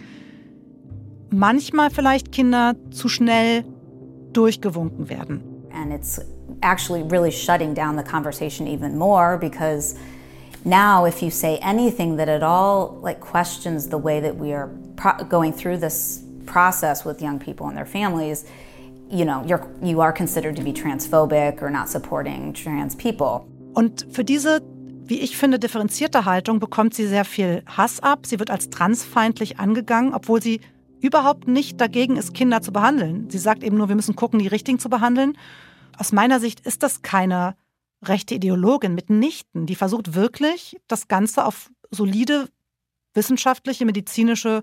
manchmal 1.31 1.91
vielleicht 1.91 2.33
Kinder 2.33 2.75
zu 2.91 3.09
schnell 3.09 3.65
durchgewunken 4.33 5.09
werden. 5.09 5.43
And 5.73 5.93
it's 5.93 6.21
actually 6.63 7.03
really 7.03 7.31
shutting 7.31 7.73
down 7.73 7.97
the 7.97 8.03
conversation 8.03 8.67
even 8.67 8.99
more 8.99 9.39
because 9.39 9.95
now 10.65 11.07
if 11.07 11.23
you 11.23 11.31
say 11.31 11.59
anything 11.63 12.17
that 12.17 12.29
at 12.29 12.43
all 12.43 12.99
like 13.01 13.21
questions 13.21 13.89
the 13.89 13.97
way 13.97 14.21
that 14.21 14.35
we 14.37 14.53
are 14.53 14.71
going 15.29 15.53
through 15.53 15.79
this 15.79 16.21
process 16.47 17.05
with 17.05 17.23
young 17.23 17.39
people 17.39 17.69
and 17.69 17.77
their 17.77 17.87
families, 17.87 18.45
you 19.11 19.25
know, 19.25 19.43
you're, 19.47 19.67
you 19.83 20.01
are 20.01 20.13
considered 20.13 20.57
to 20.57 20.63
be 20.63 20.73
transphobic 20.73 21.63
or 21.63 21.71
not 21.71 21.89
supporting 21.89 22.53
trans 22.53 22.97
people. 22.97 23.47
Und 23.75 24.07
für 24.11 24.25
diese, 24.25 24.63
wie 25.07 25.21
ich 25.21 25.37
finde, 25.37 25.59
differenzierte 25.59 26.25
Haltung 26.25 26.61
bekommt 26.61 26.95
sie 26.95 27.07
sehr 27.07 27.25
viel 27.25 27.63
Hass 27.67 28.01
ab. 28.01 28.27
Sie 28.27 28.39
wird 28.39 28.51
als 28.51 28.71
transfeindlich 28.71 29.59
angegangen, 29.59 30.15
obwohl 30.15 30.43
sie 30.43 30.61
überhaupt 31.01 31.49
nicht 31.49 31.81
dagegen 31.81 32.17
ist, 32.17 32.35
Kinder 32.35 32.63
zu 32.63 32.73
behandeln. 32.73 33.29
Sie 33.29 33.39
sagt 33.39 33.63
eben 33.63 33.77
nur, 33.77 33.89
wir 33.89 33.97
müssen 33.97 34.17
gucken, 34.17 34.39
die 34.39 34.49
Richtigen 34.49 34.79
zu 34.79 34.89
behandeln. 34.89 35.37
Aus 35.99 36.13
meiner 36.13 36.41
Sicht 36.41 36.61
ist 36.61 36.83
das 36.83 37.03
keine 37.03 37.57
rechte 38.03 38.35
Ideologin 38.35 38.95
mitnichten. 38.95 39.67
Die 39.67 39.75
versucht 39.75 40.15
wirklich, 40.15 40.77
das 40.89 41.09
Ganze 41.09 41.45
auf 41.45 41.71
solide 41.91 42.49
wissenschaftliche, 43.13 43.85
medizinische 43.85 44.63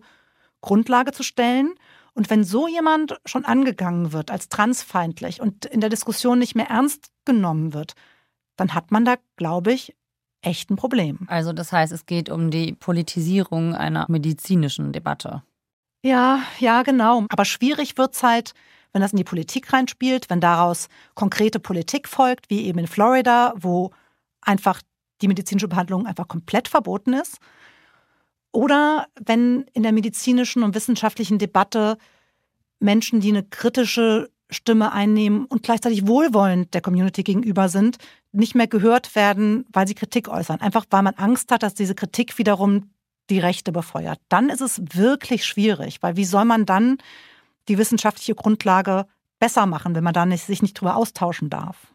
Grundlage 0.61 1.11
zu 1.11 1.23
stellen. 1.23 1.73
Und 2.13 2.29
wenn 2.29 2.43
so 2.43 2.67
jemand 2.67 3.19
schon 3.25 3.45
angegangen 3.45 4.11
wird 4.11 4.31
als 4.31 4.49
transfeindlich 4.49 5.41
und 5.41 5.65
in 5.65 5.81
der 5.81 5.89
Diskussion 5.89 6.39
nicht 6.39 6.55
mehr 6.55 6.69
ernst 6.69 7.11
genommen 7.25 7.73
wird, 7.73 7.93
dann 8.57 8.73
hat 8.73 8.91
man 8.91 9.05
da, 9.05 9.15
glaube 9.37 9.71
ich, 9.71 9.95
echt 10.41 10.69
ein 10.69 10.75
Problem. 10.75 11.19
Also 11.27 11.53
das 11.53 11.71
heißt, 11.71 11.93
es 11.93 12.05
geht 12.05 12.29
um 12.29 12.51
die 12.51 12.73
Politisierung 12.73 13.75
einer 13.75 14.05
medizinischen 14.09 14.91
Debatte. 14.91 15.43
Ja, 16.03 16.41
ja, 16.59 16.81
genau. 16.83 17.25
Aber 17.29 17.45
schwierig 17.45 17.97
wird 17.97 18.15
es 18.15 18.23
halt, 18.23 18.53
wenn 18.91 19.01
das 19.01 19.13
in 19.13 19.17
die 19.17 19.23
Politik 19.23 19.71
reinspielt, 19.71 20.29
wenn 20.29 20.41
daraus 20.41 20.89
konkrete 21.13 21.59
Politik 21.59 22.07
folgt, 22.07 22.49
wie 22.49 22.65
eben 22.65 22.79
in 22.79 22.87
Florida, 22.87 23.53
wo 23.55 23.91
einfach 24.41 24.81
die 25.21 25.27
medizinische 25.27 25.67
Behandlung 25.67 26.07
einfach 26.07 26.27
komplett 26.27 26.67
verboten 26.67 27.13
ist. 27.13 27.37
Oder 28.51 29.07
wenn 29.19 29.65
in 29.73 29.83
der 29.83 29.91
medizinischen 29.91 30.63
und 30.63 30.75
wissenschaftlichen 30.75 31.37
Debatte 31.37 31.97
Menschen, 32.79 33.21
die 33.21 33.29
eine 33.29 33.43
kritische 33.43 34.29
Stimme 34.49 34.91
einnehmen 34.91 35.45
und 35.45 35.63
gleichzeitig 35.63 36.07
wohlwollend 36.07 36.73
der 36.73 36.81
Community 36.81 37.23
gegenüber 37.23 37.69
sind, 37.69 37.97
nicht 38.33 38.53
mehr 38.53 38.67
gehört 38.67 39.15
werden, 39.15 39.65
weil 39.71 39.87
sie 39.87 39.95
Kritik 39.95 40.27
äußern. 40.27 40.59
Einfach 40.59 40.85
weil 40.89 41.03
man 41.03 41.15
Angst 41.15 41.51
hat, 41.51 41.63
dass 41.63 41.73
diese 41.73 41.95
Kritik 41.95 42.37
wiederum 42.37 42.91
die 43.29 43.39
Rechte 43.39 43.71
befeuert. 43.71 44.19
Dann 44.27 44.49
ist 44.49 44.61
es 44.61 44.81
wirklich 44.93 45.45
schwierig, 45.45 46.03
weil 46.03 46.17
wie 46.17 46.25
soll 46.25 46.43
man 46.43 46.65
dann 46.65 46.97
die 47.69 47.77
wissenschaftliche 47.77 48.35
Grundlage 48.35 49.05
besser 49.39 49.65
machen, 49.65 49.95
wenn 49.95 50.03
man 50.03 50.13
da 50.13 50.25
nicht, 50.25 50.45
sich 50.45 50.61
nicht 50.61 50.73
drüber 50.73 50.97
austauschen 50.97 51.49
darf? 51.49 51.90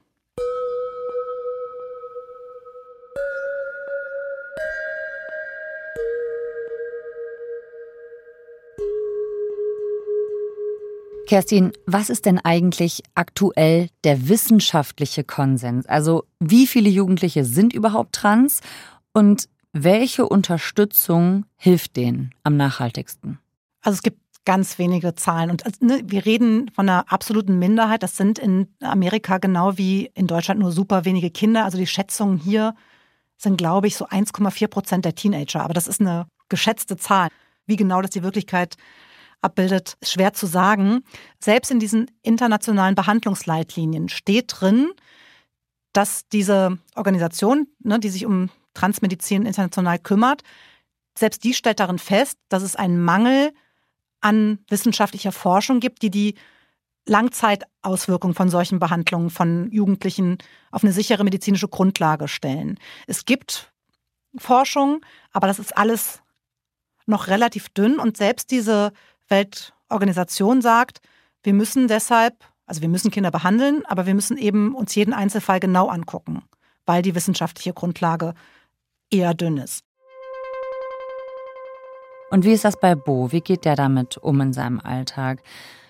Kerstin, 11.26 11.72
was 11.86 12.08
ist 12.08 12.24
denn 12.24 12.38
eigentlich 12.38 13.02
aktuell 13.14 13.88
der 14.04 14.28
wissenschaftliche 14.28 15.24
Konsens? 15.24 15.86
Also 15.86 16.24
wie 16.40 16.66
viele 16.66 16.88
Jugendliche 16.88 17.44
sind 17.44 17.72
überhaupt 17.72 18.14
trans 18.14 18.60
und 19.12 19.48
welche 19.72 20.26
Unterstützung 20.26 21.44
hilft 21.56 21.96
denen 21.96 22.32
am 22.44 22.56
nachhaltigsten? 22.56 23.38
Also 23.82 23.96
es 23.96 24.02
gibt 24.02 24.18
ganz 24.46 24.78
wenige 24.78 25.14
Zahlen. 25.14 25.50
Und 25.50 25.64
ne, 25.82 26.00
wir 26.04 26.24
reden 26.24 26.70
von 26.70 26.88
einer 26.88 27.12
absoluten 27.12 27.58
Minderheit. 27.58 28.02
Das 28.02 28.16
sind 28.16 28.38
in 28.38 28.68
Amerika 28.80 29.38
genau 29.38 29.76
wie 29.76 30.10
in 30.14 30.26
Deutschland 30.26 30.60
nur 30.60 30.72
super 30.72 31.04
wenige 31.04 31.30
Kinder. 31.30 31.64
Also 31.64 31.76
die 31.76 31.86
Schätzungen 31.86 32.38
hier 32.38 32.74
sind, 33.36 33.58
glaube 33.58 33.88
ich, 33.88 33.96
so 33.96 34.06
1,4 34.06 34.68
Prozent 34.68 35.04
der 35.04 35.14
Teenager. 35.14 35.62
Aber 35.62 35.74
das 35.74 35.88
ist 35.88 36.00
eine 36.00 36.26
geschätzte 36.48 36.96
Zahl. 36.96 37.28
Wie 37.66 37.76
genau 37.76 38.00
das 38.00 38.12
die 38.12 38.22
Wirklichkeit 38.22 38.76
abbildet, 39.40 39.96
ist 40.00 40.12
schwer 40.12 40.32
zu 40.32 40.46
sagen. 40.46 41.02
Selbst 41.38 41.70
in 41.70 41.80
diesen 41.80 42.10
internationalen 42.22 42.94
Behandlungsleitlinien 42.94 44.08
steht 44.08 44.54
drin, 44.58 44.90
dass 45.92 46.28
diese 46.28 46.78
Organisation, 46.94 47.68
ne, 47.80 47.98
die 47.98 48.10
sich 48.10 48.26
um 48.26 48.50
Transmedizin 48.74 49.46
international 49.46 49.98
kümmert, 49.98 50.42
selbst 51.16 51.44
die 51.44 51.54
stellt 51.54 51.80
darin 51.80 51.98
fest, 51.98 52.38
dass 52.48 52.62
es 52.62 52.76
einen 52.76 53.02
Mangel 53.02 53.52
an 54.20 54.58
wissenschaftlicher 54.68 55.32
Forschung 55.32 55.80
gibt, 55.80 56.02
die 56.02 56.10
die 56.10 56.34
Langzeitauswirkungen 57.06 58.34
von 58.34 58.50
solchen 58.50 58.78
Behandlungen 58.78 59.30
von 59.30 59.70
Jugendlichen 59.70 60.38
auf 60.70 60.82
eine 60.82 60.92
sichere 60.92 61.24
medizinische 61.24 61.68
Grundlage 61.68 62.28
stellen. 62.28 62.78
Es 63.06 63.24
gibt 63.24 63.72
Forschung, 64.36 65.04
aber 65.32 65.46
das 65.46 65.58
ist 65.58 65.76
alles 65.76 66.22
noch 67.06 67.28
relativ 67.28 67.68
dünn 67.68 67.98
und 67.98 68.16
selbst 68.16 68.50
diese 68.50 68.92
Weltorganisation 69.28 70.62
sagt, 70.62 71.00
wir 71.42 71.54
müssen 71.54 71.88
deshalb, 71.88 72.44
also 72.66 72.82
wir 72.82 72.88
müssen 72.88 73.10
Kinder 73.10 73.30
behandeln, 73.30 73.82
aber 73.86 74.06
wir 74.06 74.14
müssen 74.14 74.36
eben 74.36 74.74
uns 74.74 74.94
jeden 74.94 75.12
Einzelfall 75.12 75.60
genau 75.60 75.88
angucken, 75.88 76.42
weil 76.84 77.02
die 77.02 77.14
wissenschaftliche 77.14 77.72
Grundlage 77.72 78.34
eher 79.10 79.34
dünn 79.34 79.58
ist. 79.58 79.84
Und 82.30 82.44
wie 82.44 82.52
ist 82.52 82.64
das 82.64 82.78
bei 82.78 82.94
Bo? 82.94 83.30
Wie 83.30 83.40
geht 83.40 83.64
der 83.64 83.76
damit 83.76 84.16
um 84.18 84.40
in 84.40 84.52
seinem 84.52 84.80
Alltag? 84.80 85.42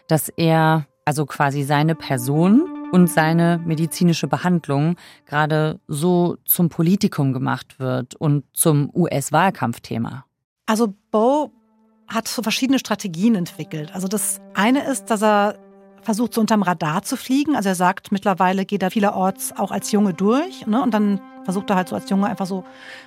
Dass 0.07 0.29
er, 0.29 0.87
also 1.05 1.25
quasi 1.25 1.63
seine 1.63 1.95
Person 1.95 2.91
und 2.93 3.09
seine 3.09 3.61
medizinische 3.65 4.29
Behandlung 4.29 4.97
gerade 5.25 5.81
so 5.89 6.37
zum 6.45 6.69
Politikum 6.69 7.33
gemacht 7.33 7.81
wird 7.81 8.15
und 8.15 8.45
zum 8.53 8.91
US-Wahlkampfthema? 8.95 10.27
Also 10.67 10.95
Bo 11.11 11.51
hat 12.09 12.29
so 12.29 12.43
verschiedene 12.43 12.79
Strategien 12.79 13.35
entwickelt. 13.35 13.95
Also 13.95 14.09
das 14.09 14.41
eine 14.55 14.85
ist, 14.85 15.07
dass 15.11 15.23
er 15.23 15.59
versucht, 16.03 16.35
so 16.35 16.41
unterm 16.41 16.63
Radar 16.63 17.03
zu 17.03 17.17
fliegen. 17.17 17.57
Also 17.57 17.69
er 17.69 17.75
sagt, 17.75 18.13
mittlerweile 18.13 18.65
geht 18.65 18.83
er 18.83 18.91
vielerorts 18.91 19.57
auch 19.57 19.73
als 19.73 19.91
Junge 19.93 20.15
durch. 20.15 20.67
Ne? 20.67 20.81
Und 20.81 20.95
dann 20.95 21.21
versucht 21.45 21.69
er 21.71 21.77
halt 21.77 21.89
so 21.89 21.97
als 21.97 22.09
Junge 22.09 22.27
einfach 22.27 22.47
so 22.47 22.65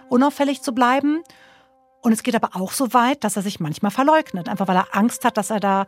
unauffällig 0.09 0.61
zu 0.61 0.73
bleiben. 0.73 1.23
Und 2.01 2.11
es 2.11 2.23
geht 2.23 2.35
aber 2.35 2.55
auch 2.55 2.71
so 2.71 2.93
weit, 2.93 3.23
dass 3.23 3.35
er 3.35 3.41
sich 3.41 3.59
manchmal 3.59 3.91
verleugnet. 3.91 4.49
Einfach 4.49 4.67
weil 4.67 4.75
er 4.75 4.95
Angst 4.95 5.25
hat, 5.25 5.37
dass 5.37 5.49
er 5.49 5.59
da 5.59 5.85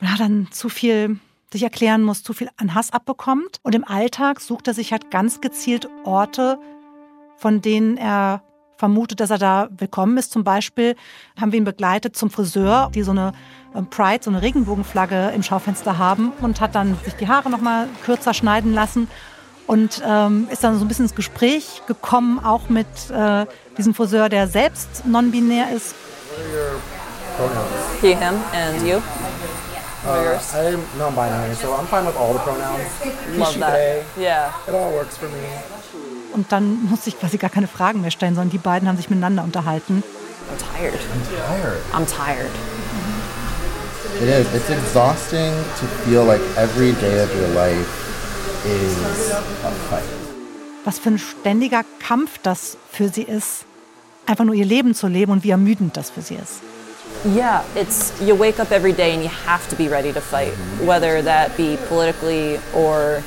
ja, 0.00 0.16
dann 0.18 0.48
zu 0.50 0.68
viel 0.68 1.18
sich 1.52 1.62
erklären 1.62 2.02
muss, 2.02 2.22
zu 2.22 2.32
viel 2.32 2.50
an 2.56 2.74
Hass 2.74 2.92
abbekommt. 2.92 3.60
Und 3.62 3.74
im 3.74 3.84
Alltag 3.84 4.40
sucht 4.40 4.68
er 4.68 4.74
sich 4.74 4.92
halt 4.92 5.10
ganz 5.10 5.40
gezielt 5.40 5.88
Orte, 6.04 6.58
von 7.36 7.60
denen 7.62 7.96
er 7.96 8.42
vermutet, 8.82 9.20
dass 9.20 9.30
er 9.30 9.38
da 9.38 9.68
willkommen 9.78 10.18
ist. 10.18 10.32
Zum 10.32 10.42
Beispiel 10.42 10.96
haben 11.40 11.52
wir 11.52 11.58
ihn 11.58 11.64
begleitet 11.64 12.16
zum 12.16 12.30
Friseur, 12.30 12.90
die 12.92 13.04
so 13.04 13.12
eine 13.12 13.32
ähm, 13.76 13.86
Pride, 13.86 14.24
so 14.24 14.30
eine 14.30 14.42
Regenbogenflagge 14.42 15.30
im 15.36 15.44
Schaufenster 15.44 15.98
haben 15.98 16.32
und 16.40 16.60
hat 16.60 16.74
dann 16.74 16.98
sich 17.04 17.14
die 17.14 17.28
Haare 17.28 17.48
noch 17.48 17.60
mal 17.60 17.86
kürzer 18.04 18.34
schneiden 18.34 18.74
lassen 18.74 19.06
und 19.68 20.02
ähm, 20.04 20.48
ist 20.50 20.64
dann 20.64 20.76
so 20.80 20.84
ein 20.84 20.88
bisschen 20.88 21.04
ins 21.04 21.14
Gespräch 21.14 21.82
gekommen, 21.86 22.44
auch 22.44 22.68
mit 22.70 22.88
äh, 23.12 23.46
diesem 23.78 23.94
Friseur, 23.94 24.28
der 24.28 24.48
selbst 24.48 25.06
non-binär 25.06 25.70
ist. 25.70 25.94
He, 28.00 28.08
him, 28.08 28.34
and 28.52 28.84
you. 28.84 28.96
Uh, 30.04 30.40
I'm 30.54 30.80
non-binary, 30.98 31.54
so 31.54 31.72
I'm 31.72 31.86
fine 31.86 32.04
with 32.04 32.16
all 32.16 32.32
the 32.32 32.40
pronouns. 32.40 32.90
Love 33.38 33.60
that. 33.60 34.02
Yeah. 34.18 34.50
It 34.66 34.74
all 34.74 34.90
works 34.92 35.16
for 35.16 35.28
me. 35.28 35.81
Und 36.32 36.52
dann 36.52 36.84
musste 36.84 37.10
ich 37.10 37.18
quasi 37.18 37.36
gar 37.36 37.50
keine 37.50 37.68
Fragen 37.68 38.00
mehr 38.00 38.10
stellen, 38.10 38.34
sondern 38.34 38.50
die 38.50 38.58
beiden 38.58 38.88
haben 38.88 38.96
sich 38.96 39.10
miteinander 39.10 39.44
unterhalten. 39.44 40.02
I'm 40.50 40.58
tired. 40.58 40.94
I'm 40.94 41.26
tired. 41.46 41.80
I'm 41.92 42.06
tired. 42.06 42.50
It 44.20 44.28
is. 44.28 44.46
It's 44.54 44.70
exhausting 44.70 45.52
to 45.78 45.86
feel 46.04 46.24
like 46.24 46.40
every 46.56 46.92
day 46.92 47.22
of 47.22 47.34
your 47.34 47.48
life 47.48 47.88
is 48.64 49.30
a 49.64 49.70
fight. 49.90 50.04
Was 50.84 50.98
für 50.98 51.10
ein 51.10 51.18
ständiger 51.18 51.84
Kampf 52.00 52.38
das 52.42 52.76
für 52.90 53.08
sie 53.08 53.22
ist, 53.22 53.64
einfach 54.26 54.44
nur 54.44 54.54
ihr 54.54 54.64
Leben 54.64 54.94
zu 54.94 55.06
leben 55.06 55.32
und 55.32 55.44
wie 55.44 55.50
ermüdend 55.50 55.96
das 55.96 56.10
für 56.10 56.22
sie 56.22 56.34
ist. 56.34 56.60
Yeah, 57.24 57.62
it's 57.74 58.12
you 58.20 58.36
wake 58.36 58.58
up 58.58 58.72
every 58.72 58.92
day 58.92 59.12
and 59.14 59.22
you 59.22 59.30
have 59.46 59.68
to 59.68 59.76
be 59.76 59.88
ready 59.88 60.12
to 60.12 60.20
fight, 60.20 60.52
whether 60.84 61.22
that 61.22 61.56
be 61.56 61.78
politically 61.88 62.58
or 62.74 63.22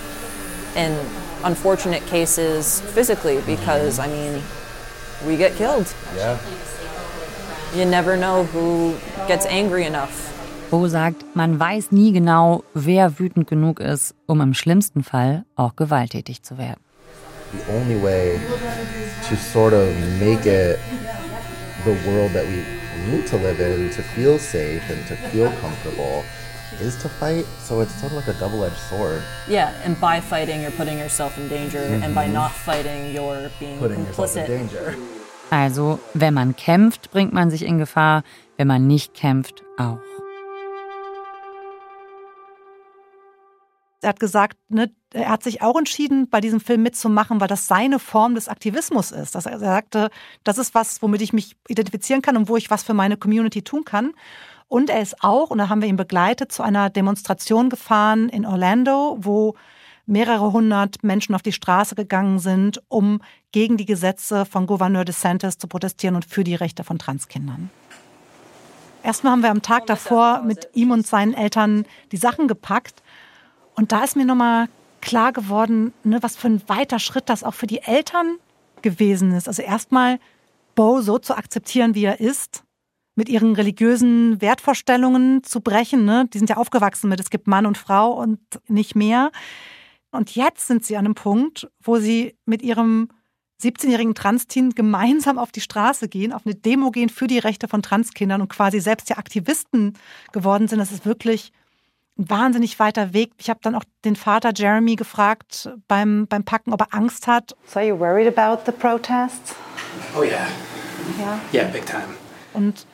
in 0.76 0.98
unfortunate 1.46 2.06
cases 2.08 2.82
physically 2.94 3.40
because 3.46 4.00
I 4.00 4.08
mean 4.08 4.42
we 5.26 5.38
get 5.38 5.56
killed. 5.56 5.88
Yeah. 6.16 6.38
You 7.74 7.86
never 7.86 8.18
know 8.18 8.44
who 8.44 8.96
gets 9.28 9.46
angry 9.46 9.86
enough. 9.86 10.32
Bo 10.72 10.88
sagt, 10.88 11.24
man 11.36 11.60
weiß 11.60 11.92
nie 11.92 12.12
genau, 12.12 12.64
wer 12.74 13.20
wütend 13.20 13.48
genug 13.48 13.80
ist, 13.80 14.16
um 14.26 14.42
im 14.42 14.54
schlimmsten 14.54 15.04
Fall 15.04 15.46
auch 15.56 15.76
gewalttätig 15.76 16.42
zu 16.42 16.58
werden. 16.58 16.82
The 17.52 17.72
only 17.72 18.02
way 18.02 18.40
to 19.30 19.36
sort 19.36 19.74
of 19.74 19.88
make 20.20 20.46
it 20.46 20.80
the 21.86 21.96
world 22.10 22.34
that 22.34 22.46
we 22.48 22.64
need 23.12 23.28
to 23.28 23.38
live 23.38 23.60
in, 23.60 23.90
to 23.92 24.02
feel 24.02 24.40
safe 24.40 24.82
and 24.90 25.06
to 25.08 25.16
feel 25.30 25.52
comfortable, 25.62 26.24
is 26.80 26.96
to 27.02 27.10
fight. 27.10 27.46
So 27.60 27.82
it's 27.82 27.94
sort 28.00 28.12
of 28.12 28.18
like 28.18 28.28
a 28.28 28.40
double-edged 28.40 28.78
sword. 28.90 29.22
Yeah, 29.48 29.72
and 29.84 30.00
by 30.00 30.22
fighting, 30.22 30.62
you're 30.62 30.78
putting 30.78 30.98
yourself 30.98 31.38
in 31.38 31.48
danger, 31.50 31.82
mm 31.82 31.94
-hmm. 31.94 32.06
and 32.06 32.16
by 32.16 32.22
mm-hmm. 32.22 32.34
not 32.34 32.52
fighting, 32.52 33.14
you're 33.16 33.50
being 33.60 33.80
putting 33.80 34.06
complicit. 34.06 34.50
in 34.50 34.58
danger. 34.58 34.96
Also, 35.50 36.00
wenn 36.14 36.34
man 36.34 36.56
kämpft, 36.56 37.12
bringt 37.12 37.34
man 37.34 37.50
sich 37.50 37.64
in 37.64 37.78
Gefahr. 37.78 38.24
Wenn 38.58 38.68
man 38.68 38.88
nicht 38.88 39.14
kämpft, 39.14 39.64
auch. 39.78 40.00
Er 44.02 44.10
hat 44.10 44.20
gesagt, 44.20 44.58
ne, 44.70 44.92
er 45.14 45.30
hat 45.30 45.44
sich 45.44 45.62
auch 45.62 45.76
entschieden, 45.78 46.30
bei 46.30 46.40
diesem 46.40 46.60
Film 46.60 46.84
mitzumachen, 46.84 47.42
weil 47.42 47.48
das 47.48 47.68
seine 47.68 47.98
Form 47.98 48.36
des 48.36 48.48
Aktivismus 48.48 49.12
ist. 49.12 49.34
Dass 49.34 49.46
er 49.46 49.58
sagte, 49.60 50.10
das 50.44 50.58
ist 50.58 50.76
was, 50.76 51.02
womit 51.02 51.22
ich 51.22 51.34
mich 51.34 51.56
identifizieren 51.68 52.22
kann 52.22 52.38
und 52.38 52.48
wo 52.48 52.56
ich 52.56 52.70
was 52.70 52.84
für 52.84 52.94
meine 52.94 53.18
Community 53.18 53.64
tun 53.64 53.84
kann. 53.84 54.14
Und 54.68 54.90
er 54.90 55.02
ist 55.02 55.24
auch, 55.24 55.52
und 55.52 55.60
da 55.60 55.70
haben 55.70 55.82
wir 55.82 55.90
ihn 55.90 55.96
begleitet, 55.96 56.52
zu 56.52 56.64
einer 56.64 56.90
Demonstration 56.90 57.70
gefahren 57.70 58.30
in 58.30 58.46
Orlando, 58.46 59.18
wo 59.20 59.56
mehrere 60.06 60.52
hundert 60.52 61.04
Menschen 61.04 61.36
auf 61.36 61.42
die 61.42 61.52
Straße 61.52 61.96
gegangen 61.96 62.40
sind, 62.40 62.82
um 62.88 63.22
gegen 63.52 63.78
die 63.78 63.86
Gesetze 63.86 64.46
von 64.46 64.68
Gouverneur 64.68 65.06
DeSantis 65.06 65.58
zu 65.58 65.68
protestieren 65.68 66.16
und 66.16 66.26
für 66.26 66.44
die 66.44 66.56
Rechte 66.56 66.84
von 66.84 67.00
Transkindern. 67.00 67.70
Erstmal 69.04 69.34
haben 69.34 69.44
wir 69.44 69.52
am 69.52 69.62
Tag 69.62 69.86
davor 69.86 70.42
mit 70.42 70.70
ihm 70.74 70.92
und 70.92 71.06
seinen 71.06 71.34
Eltern 71.34 71.86
die 72.12 72.18
Sachen 72.18 72.48
gepackt 72.48 73.04
und 73.76 73.92
da 73.92 74.04
ist 74.04 74.16
mir 74.16 74.26
nochmal 74.26 74.68
klar 75.02 75.32
geworden, 75.32 75.94
ne, 76.04 76.22
was 76.24 76.36
für 76.36 76.48
ein 76.48 76.68
weiter 76.68 76.98
Schritt 76.98 77.30
das 77.30 77.44
auch 77.44 77.54
für 77.54 77.68
die 77.68 77.84
Eltern 77.84 78.38
gewesen 78.82 79.32
ist. 79.32 79.48
Also 79.48 79.62
erstmal 79.62 80.20
Bo 80.74 81.02
so 81.02 81.20
zu 81.20 81.38
akzeptieren, 81.38 81.96
wie 81.96 82.06
er 82.06 82.20
ist, 82.20 82.65
mit 83.16 83.30
ihren 83.30 83.56
religiösen 83.56 84.42
Wertvorstellungen 84.42 85.44
zu 85.44 85.62
brechen. 85.62 86.06
Ne? 86.06 86.28
Die 86.34 86.38
sind 86.38 86.50
ja 86.50 86.58
aufgewachsen 86.58 87.10
mit, 87.10 87.20
es 87.20 87.30
gibt 87.30 87.48
Mann 87.48 87.66
und 87.66 87.78
Frau 87.78 88.12
und 88.12 88.40
nicht 88.68 88.96
mehr. 88.96 89.32
Und 90.12 90.36
jetzt 90.36 90.68
sind 90.68 90.86
sie 90.86 90.98
an 90.98 91.06
einem 91.06 91.16
Punkt, 91.16 91.68
wo 91.82 91.98
sie 91.98 92.36
mit 92.46 92.62
ihrem 92.62 93.10
17-jährigen 93.62 94.16
Trans-Teen 94.16 94.72
gemeinsam 94.72 95.38
auf 95.38 95.52
die 95.52 95.62
Straße 95.62 96.10
gehen, 96.10 96.34
auf 96.34 96.46
eine 96.46 96.56
Demo 96.56 96.92
gehen 96.92 97.10
für 97.10 97.28
die 97.28 97.40
Rechte 97.40 97.68
von 97.68 97.82
Transkindern 97.82 98.42
und 98.42 98.50
quasi 98.50 98.80
selbst 98.80 99.10
ja 99.10 99.18
Aktivisten 99.18 99.94
geworden 100.34 100.68
sind. 100.68 100.80
Das 100.80 100.92
ist 100.92 101.06
wirklich 101.06 101.52
ein 102.18 102.30
wahnsinnig 102.30 102.80
weiter 102.80 103.14
Weg. 103.14 103.32
Ich 103.38 103.50
habe 103.50 103.60
dann 103.64 103.76
auch 103.76 103.84
den 104.04 104.16
Vater 104.16 104.52
Jeremy 104.56 104.96
gefragt 104.96 105.70
beim, 105.88 106.28
beim 106.28 106.44
Packen, 106.44 106.74
ob 106.74 106.82
er 106.82 106.94
Angst 106.94 107.28
hat. 107.28 107.56
So 107.66 107.80
are 107.80 107.88
you 107.88 107.98
worried 107.98 108.28
about 108.28 108.64
the 108.66 108.72
protests? 108.72 109.56
Oh 110.18 110.24
yeah. 110.24 110.48
Yeah. 111.20 111.40
Yeah, 111.54 111.72
big 111.72 111.86
time. 111.86 112.16
Und 112.54 112.86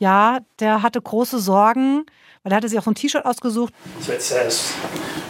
ja, 0.00 0.40
der 0.58 0.82
hatte 0.82 1.00
große 1.00 1.38
Sorgen, 1.38 2.06
weil 2.42 2.52
er 2.52 2.56
hatte 2.56 2.68
sich 2.68 2.78
auch 2.78 2.84
so 2.84 2.90
ein 2.90 2.94
T-Shirt 2.94 3.24
ausgesucht. 3.24 3.72
So 4.00 4.12
it 4.12 4.22
says 4.22 4.72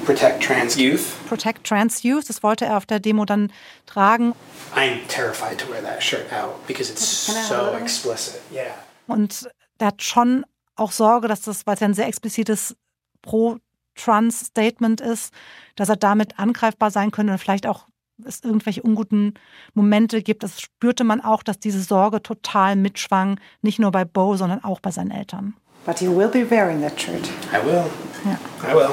protect 0.07 0.43
trans 0.43 0.77
youth. 0.77 1.03
Protect 1.29 1.67
Trans 1.67 2.03
Youth. 2.03 2.29
Das 2.29 2.43
wollte 2.43 2.65
er 2.65 2.77
auf 2.77 2.87
der 2.87 3.01
Demo 3.01 3.25
dann 3.25 3.53
tragen. 3.87 4.35
I'm 4.75 5.07
terrified 5.09 5.59
to 5.59 5.69
wear 5.69 5.83
that 5.83 6.03
shirt 6.03 6.33
out 6.33 6.67
because 6.67 6.91
it's 6.91 7.27
so 7.49 7.73
explicit. 7.81 8.41
Yeah. 8.53 8.75
Und 9.07 9.51
er 9.79 9.89
hat 9.89 10.03
schon 10.03 10.45
auch 10.77 10.93
Sorge, 10.93 11.29
dass 11.29 11.43
das, 11.43 11.67
weil 11.67 11.75
es 11.75 11.81
ja 11.81 11.89
ein 11.89 11.95
sehr 11.95 12.07
explizites 12.07 12.77
Pro-Trans-Statement 13.23 15.01
ist, 15.01 15.35
dass 15.75 15.89
er 15.89 15.97
damit 15.97 16.39
angreifbar 16.39 16.91
sein 16.91 17.11
könnte 17.11 17.33
und 17.33 17.39
vielleicht 17.39 17.67
auch 17.67 17.87
es 18.27 18.43
irgendwelche 18.43 18.83
unguten 18.83 19.35
Momente 19.75 20.23
gibt. 20.23 20.43
Das 20.43 20.61
spürte 20.61 21.05
man 21.05 21.21
auch, 21.21 21.43
dass 21.43 21.59
diese 21.59 21.81
Sorge 21.81 22.23
total 22.23 22.77
mitschwang, 22.77 23.39
nicht 23.63 23.79
nur 23.79 23.91
bei 23.91 24.05
Bo, 24.05 24.37
sondern 24.37 24.63
auch 24.65 24.81
bei 24.81 24.91
seinen 24.91 25.11
Eltern. 25.11 25.55
But 25.87 26.01
you 26.01 26.15
will 26.15 26.29
be 26.29 26.49
wearing 26.49 26.83
that 26.83 27.01
shirt. 27.01 27.31
I 27.53 27.65
will. 27.65 27.85
Ja. 28.25 28.39
I 28.71 28.75
will. 28.75 28.91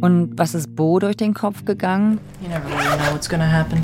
Und 0.00 0.38
was 0.38 0.54
ist 0.54 0.76
Bo 0.76 0.98
durch 0.98 1.16
den 1.16 1.34
Kopf 1.34 1.64
gegangen? 1.64 2.20
You 2.40 2.48
never 2.48 2.68
really 2.68 2.96
know 2.98 3.12
what's 3.12 3.28
gonna 3.28 3.50
happen. 3.50 3.78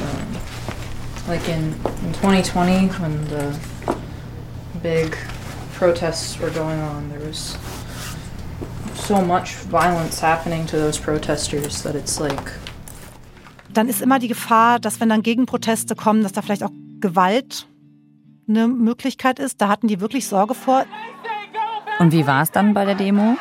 Um, 0.00 1.28
like 1.28 1.46
in, 1.48 1.74
in 2.06 2.14
2020, 2.14 2.90
when 3.00 3.18
the 3.28 3.52
big 4.80 5.16
protests 5.76 6.40
were 6.40 6.50
going 6.50 6.80
on, 6.80 7.10
there 7.10 7.20
was 7.26 7.58
so 9.06 9.20
much 9.20 9.54
violence 9.70 10.22
happening 10.22 10.66
to 10.66 10.76
those 10.76 10.98
protesters 10.98 11.82
that 11.82 11.94
it's 11.94 12.18
like 12.18 12.52
Dann 13.72 13.88
ist 13.88 14.00
immer 14.00 14.18
die 14.18 14.28
Gefahr, 14.28 14.78
dass 14.78 15.00
wenn 15.00 15.08
dann 15.08 15.22
Gegenproteste 15.22 15.94
kommen, 15.94 16.22
dass 16.22 16.32
da 16.32 16.42
vielleicht 16.42 16.62
auch 16.62 16.70
Gewalt 17.00 17.66
eine 18.48 18.68
Möglichkeit 18.68 19.38
ist. 19.38 19.60
Da 19.60 19.68
hatten 19.68 19.88
die 19.88 20.00
wirklich 20.00 20.26
Sorge 20.28 20.54
vor. 20.54 20.84
Und 21.98 22.12
wie 22.12 22.26
war 22.26 22.42
es 22.42 22.50
dann 22.50 22.72
bei 22.72 22.84
der 22.84 22.94
Demo? 22.94 23.36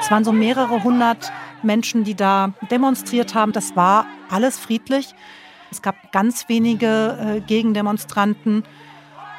Es 0.00 0.10
waren 0.10 0.24
so 0.24 0.32
mehrere 0.32 0.82
hundert 0.82 1.32
Menschen, 1.62 2.04
die 2.04 2.14
da 2.14 2.52
demonstriert 2.70 3.34
haben. 3.34 3.52
Das 3.52 3.76
war 3.76 4.06
alles 4.28 4.58
friedlich. 4.58 5.14
Es 5.70 5.82
gab 5.82 6.12
ganz 6.12 6.48
wenige 6.48 7.18
äh, 7.20 7.40
Gegendemonstranten. 7.40 8.64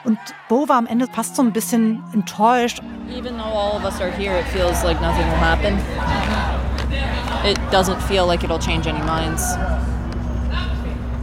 Und 0.05 0.17
Bo 0.49 0.67
war 0.67 0.77
am 0.77 0.85
Ende 0.87 1.07
fast 1.07 1.35
so 1.35 1.41
ein 1.41 1.53
bisschen 1.53 2.03
enttäuscht. 2.13 2.81
Even 3.09 3.37
though 3.37 3.43
all 3.57 3.77
of 3.77 3.83
us 3.85 4.01
are 4.01 4.11
here, 4.11 4.37
it 4.37 4.45
feels 4.47 4.83
like 4.83 4.99
nothing 5.01 5.25
will 5.27 5.37
happen. 5.39 5.77
It 7.45 7.57
doesn't 7.71 8.01
feel 8.03 8.25
like 8.25 8.43
it'll 8.43 8.59
change 8.59 8.87
any 8.87 9.01
minds. 9.03 9.55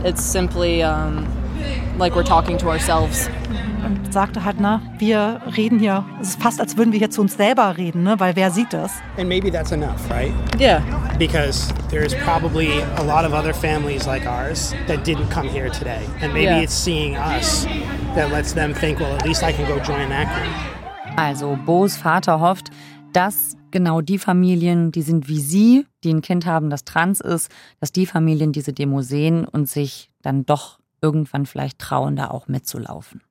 It's 0.05 0.23
simply 0.23 0.83
um, 0.83 1.27
like 1.99 2.14
we're 2.14 2.25
talking 2.25 2.57
to 2.59 2.69
ourselves. 2.69 3.29
Und 3.85 4.12
sagte 4.12 4.45
halt, 4.45 4.61
na, 4.61 4.81
wir 4.99 5.40
reden 5.57 5.79
hier, 5.79 6.05
es 6.21 6.31
ist 6.31 6.43
fast, 6.43 6.61
als 6.61 6.77
würden 6.77 6.93
wir 6.93 6.99
hier 6.99 7.11
zu 7.11 7.23
uns 7.23 7.35
selber 7.37 7.79
reden, 7.79 8.03
ne? 8.03 8.21
weil 8.21 8.37
wer 8.37 8.51
sieht 8.51 8.73
das? 8.75 8.93
And 9.19 9.27
maybe 9.27 9.51
that's 9.51 9.73
enough, 9.73 9.99
right? 10.11 10.33
Yeah. 10.59 10.81
Because 11.19 11.73
there's 11.90 12.14
probably 12.14 12.83
a 12.99 13.03
lot 13.03 13.25
of 13.25 13.33
other 13.33 13.55
families 13.55 14.07
like 14.07 14.27
ours 14.27 14.75
that 14.87 15.05
didn't 15.07 15.31
come 15.31 15.49
here 15.49 15.71
today. 15.71 16.03
And 16.21 16.33
maybe 16.35 16.45
Yeah. 16.45 16.62
it's 16.62 16.75
seeing 16.75 17.16
us 17.16 17.66
that 18.14 18.31
lets 18.31 18.55
them 18.55 18.75
think, 18.75 18.99
well, 19.01 19.14
at 19.14 19.25
least 19.25 19.42
I 19.42 19.53
can 19.53 19.66
go 19.66 19.79
join 19.79 20.09
that 20.11 20.29
group. 20.35 21.16
Also 21.16 21.57
Bo's 21.66 21.96
Vater 21.96 22.40
hofft, 22.40 22.70
dass 23.12 23.57
genau 23.70 24.01
die 24.01 24.18
Familien, 24.18 24.92
die 24.92 25.03
sind 25.03 25.29
wie 25.29 25.40
sie, 25.40 25.87
die 26.05 26.12
ein 26.12 26.23
Kind 26.23 26.46
haben, 26.46 26.70
das 26.70 26.85
trans 26.85 27.20
ist, 27.20 27.51
dass 27.81 27.92
die 27.92 28.07
Familien 28.07 28.53
diese 28.53 28.73
Demo 28.73 29.03
sehen 29.03 29.44
und 29.44 29.68
sich 29.68 30.11
dann 30.23 30.46
doch 30.46 30.79
irgendwann 31.03 31.46
vielleicht 31.46 31.79
trauen, 31.79 32.16
da 32.16 32.29
auch 32.29 32.49
mitzulaufen. 32.49 33.23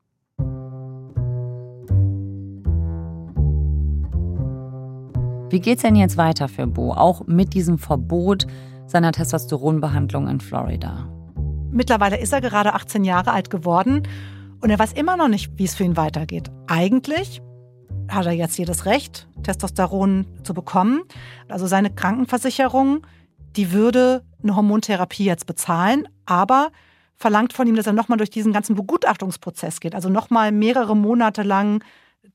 Wie 5.50 5.60
geht's 5.60 5.82
denn 5.82 5.96
jetzt 5.96 6.18
weiter 6.18 6.48
für 6.48 6.68
Bo, 6.68 6.94
auch 6.94 7.26
mit 7.26 7.54
diesem 7.54 7.80
Verbot 7.80 8.46
seiner 8.86 9.12
Testosteronbehandlung 9.12 10.28
in 10.28 10.40
Florida? 10.40 11.10
Mittlerweile 11.72 12.20
ist 12.20 12.34
er 12.34 12.42
gerade 12.42 12.74
18 12.74 13.04
Jahre 13.04 13.32
alt 13.32 13.50
geworden 13.50 14.04
und 14.62 14.70
er 14.70 14.80
weiß 14.80 14.94
immer 14.94 15.18
noch 15.18 15.28
nicht, 15.28 15.52
wie 15.58 15.66
es 15.66 15.76
für 15.76 15.84
ihn 15.84 15.98
weitergeht. 15.98 16.50
Eigentlich 16.68 17.42
hat 18.10 18.26
er 18.26 18.32
jetzt 18.32 18.58
jedes 18.58 18.86
Recht, 18.86 19.28
Testosteron 19.44 20.26
zu 20.44 20.54
bekommen. 20.54 21.02
Also 21.48 21.68
seine 21.68 21.90
Krankenversicherung, 21.90 23.06
die 23.56 23.72
würde 23.72 24.24
eine 24.42 24.56
Hormontherapie 24.56 25.26
jetzt 25.26 25.46
bezahlen, 25.46 26.08
aber 26.26 26.72
verlangt 27.16 27.54
von 27.54 27.68
ihm, 27.68 27.76
dass 27.76 27.88
er 27.88 27.94
nochmal 27.94 28.18
durch 28.18 28.30
diesen 28.30 28.54
ganzen 28.54 28.76
Begutachtungsprozess 28.76 29.80
geht. 29.80 29.94
Also 29.96 30.10
nochmal 30.10 30.52
mehrere 30.52 30.96
Monate 30.96 31.44
lang 31.44 31.84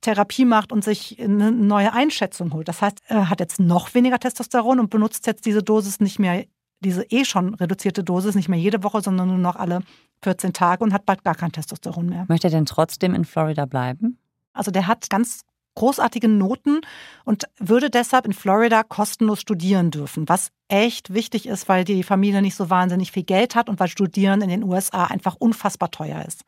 Therapie 0.00 0.44
macht 0.44 0.72
und 0.72 0.84
sich 0.84 1.20
eine 1.20 1.50
neue 1.50 1.92
Einschätzung 1.92 2.52
holt. 2.52 2.68
Das 2.68 2.82
heißt, 2.82 2.98
er 3.08 3.30
hat 3.30 3.40
jetzt 3.40 3.58
noch 3.58 3.94
weniger 3.94 4.18
Testosteron 4.18 4.80
und 4.80 4.90
benutzt 4.90 5.26
jetzt 5.26 5.46
diese 5.46 5.62
Dosis 5.62 6.00
nicht 6.00 6.18
mehr, 6.18 6.44
diese 6.80 7.04
eh 7.10 7.24
schon 7.24 7.54
reduzierte 7.54 8.04
Dosis, 8.04 8.34
nicht 8.34 8.48
mehr 8.48 8.58
jede 8.58 8.82
Woche, 8.82 9.00
sondern 9.00 9.28
nur 9.28 9.38
noch 9.38 9.56
alle 9.56 9.80
14 10.22 10.52
Tage 10.52 10.84
und 10.84 10.92
hat 10.92 11.06
bald 11.06 11.24
gar 11.24 11.34
kein 11.34 11.52
Testosteron 11.52 12.06
mehr. 12.06 12.24
Möchte 12.28 12.48
er 12.48 12.50
denn 12.50 12.66
trotzdem 12.66 13.14
in 13.14 13.24
Florida 13.24 13.66
bleiben? 13.66 14.18
Also 14.52 14.70
der 14.70 14.86
hat 14.86 15.10
ganz 15.10 15.40
großartige 15.74 16.28
Noten 16.28 16.80
und 17.24 17.44
würde 17.58 17.90
deshalb 17.90 18.26
in 18.26 18.32
Florida 18.32 18.82
kostenlos 18.82 19.40
studieren 19.40 19.90
dürfen, 19.90 20.28
was 20.28 20.50
echt 20.68 21.12
wichtig 21.12 21.46
ist, 21.46 21.68
weil 21.68 21.84
die 21.84 22.02
Familie 22.02 22.42
nicht 22.42 22.54
so 22.54 22.70
wahnsinnig 22.70 23.12
viel 23.12 23.24
Geld 23.24 23.54
hat 23.54 23.68
und 23.68 23.80
weil 23.80 23.88
Studieren 23.88 24.40
in 24.40 24.48
den 24.48 24.62
USA 24.62 25.04
einfach 25.04 25.36
unfassbar 25.36 25.90
teuer 25.90 26.24
ist. 26.24 26.42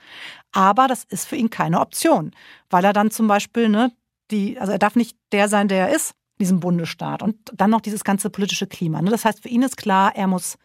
Aber 0.52 0.86
das 0.86 1.04
ist 1.04 1.26
für 1.26 1.36
ihn 1.36 1.50
keine 1.50 1.80
Option, 1.80 2.32
weil 2.70 2.84
er 2.84 2.92
dann 2.92 3.10
zum 3.10 3.26
Beispiel, 3.26 3.68
ne, 3.68 3.92
die, 4.30 4.58
also 4.58 4.72
er 4.72 4.78
darf 4.78 4.96
nicht 4.96 5.16
der 5.32 5.48
sein, 5.48 5.68
der 5.68 5.88
er 5.88 5.94
ist, 5.94 6.14
diesem 6.38 6.60
Bundesstaat. 6.60 7.22
Und 7.22 7.36
dann 7.54 7.70
noch 7.70 7.80
dieses 7.80 8.04
ganze 8.04 8.30
politische 8.30 8.66
Klima. 8.66 9.00
Ne? 9.02 9.10
Das 9.10 9.24
heißt, 9.24 9.42
für 9.42 9.48
ihn 9.48 9.62
ist 9.62 9.76
klar, 9.76 10.14
er 10.14 10.26
muss 10.26 10.58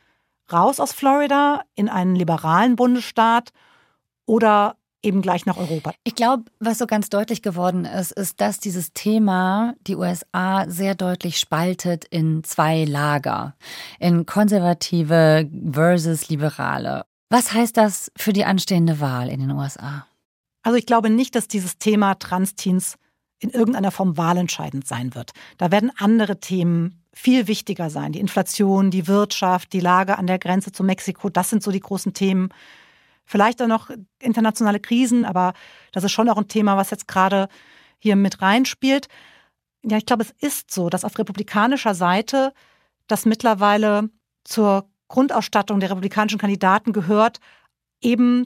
raus 0.52 0.80
aus 0.80 0.92
Florida 0.92 1.64
in 1.76 1.90
einen 1.90 2.16
liberalen 2.16 2.76
Bundesstaat 2.76 3.52
oder 4.26 4.76
eben 5.04 5.22
gleich 5.22 5.46
nach 5.46 5.58
Europa. 5.58 5.94
Ich 6.04 6.16
glaube, 6.16 6.46
was 6.60 6.78
so 6.78 6.86
ganz 6.86 7.10
deutlich 7.10 7.42
geworden 7.42 7.86
ist, 7.86 8.12
ist, 8.12 8.40
dass 8.40 8.60
dieses 8.60 8.94
Thema 8.94 9.74
die 9.88 9.96
USA 9.96 10.70
sehr 10.70 10.96
deutlich 10.96 11.40
spaltet 11.40 12.06
in 12.06 12.44
zwei 12.44 12.86
Lager, 12.86 13.56
in 14.00 14.26
konservative 14.26 15.50
versus 15.72 16.30
liberale. 16.30 17.06
Was 17.30 17.54
heißt 17.54 17.78
das 17.78 18.12
für 18.16 18.34
die 18.34 18.46
anstehende 18.46 19.00
Wahl 19.00 19.30
in 19.30 19.40
den 19.40 19.52
USA? 19.52 20.06
Also 20.64 20.78
ich 20.78 20.86
glaube 20.86 21.10
nicht, 21.10 21.36
dass 21.36 21.48
dieses 21.48 21.78
Thema 21.78 22.16
Transteens 22.16 22.98
in 23.42 23.50
irgendeiner 23.50 23.92
Form 23.92 24.18
wahlentscheidend 24.18 24.88
sein 24.88 25.16
wird. 25.16 25.32
Da 25.58 25.72
werden 25.72 25.92
andere 25.98 26.40
Themen 26.40 27.04
viel 27.12 27.48
wichtiger 27.48 27.90
sein. 27.90 28.14
Die 28.14 28.20
Inflation, 28.20 28.92
die 28.92 29.08
Wirtschaft, 29.08 29.74
die 29.74 29.80
Lage 29.80 30.18
an 30.18 30.28
der 30.28 30.40
Grenze 30.40 30.72
zu 30.72 30.84
Mexiko, 30.84 31.30
das 31.30 31.50
sind 31.50 31.64
so 31.64 31.72
die 31.72 31.80
großen 31.80 32.14
Themen. 32.14 32.50
Vielleicht 33.26 33.62
auch 33.62 33.68
noch 33.68 33.90
internationale 34.20 34.80
Krisen, 34.80 35.26
aber 35.26 35.54
das 35.92 36.04
ist 36.04 36.12
schon 36.12 36.30
auch 36.30 36.38
ein 36.38 36.48
Thema, 36.48 36.78
was 36.78 36.92
jetzt 36.92 37.08
gerade 37.08 37.48
hier 37.98 38.16
mit 38.16 38.42
reinspielt. 38.42 39.08
Ja, 39.84 39.98
ich 39.98 40.06
glaube, 40.06 40.24
es 40.24 40.34
ist 40.40 40.72
so, 40.72 40.90
dass 40.90 41.04
auf 41.04 41.18
republikanischer 41.18 41.96
Seite 41.96 42.54
das 43.08 43.26
mittlerweile 43.26 44.10
zur 44.44 44.88
Grundausstattung 45.08 45.80
der 45.80 45.90
republikanischen 45.90 46.40
Kandidaten 46.40 46.94
gehört, 46.94 47.40
eben 48.02 48.46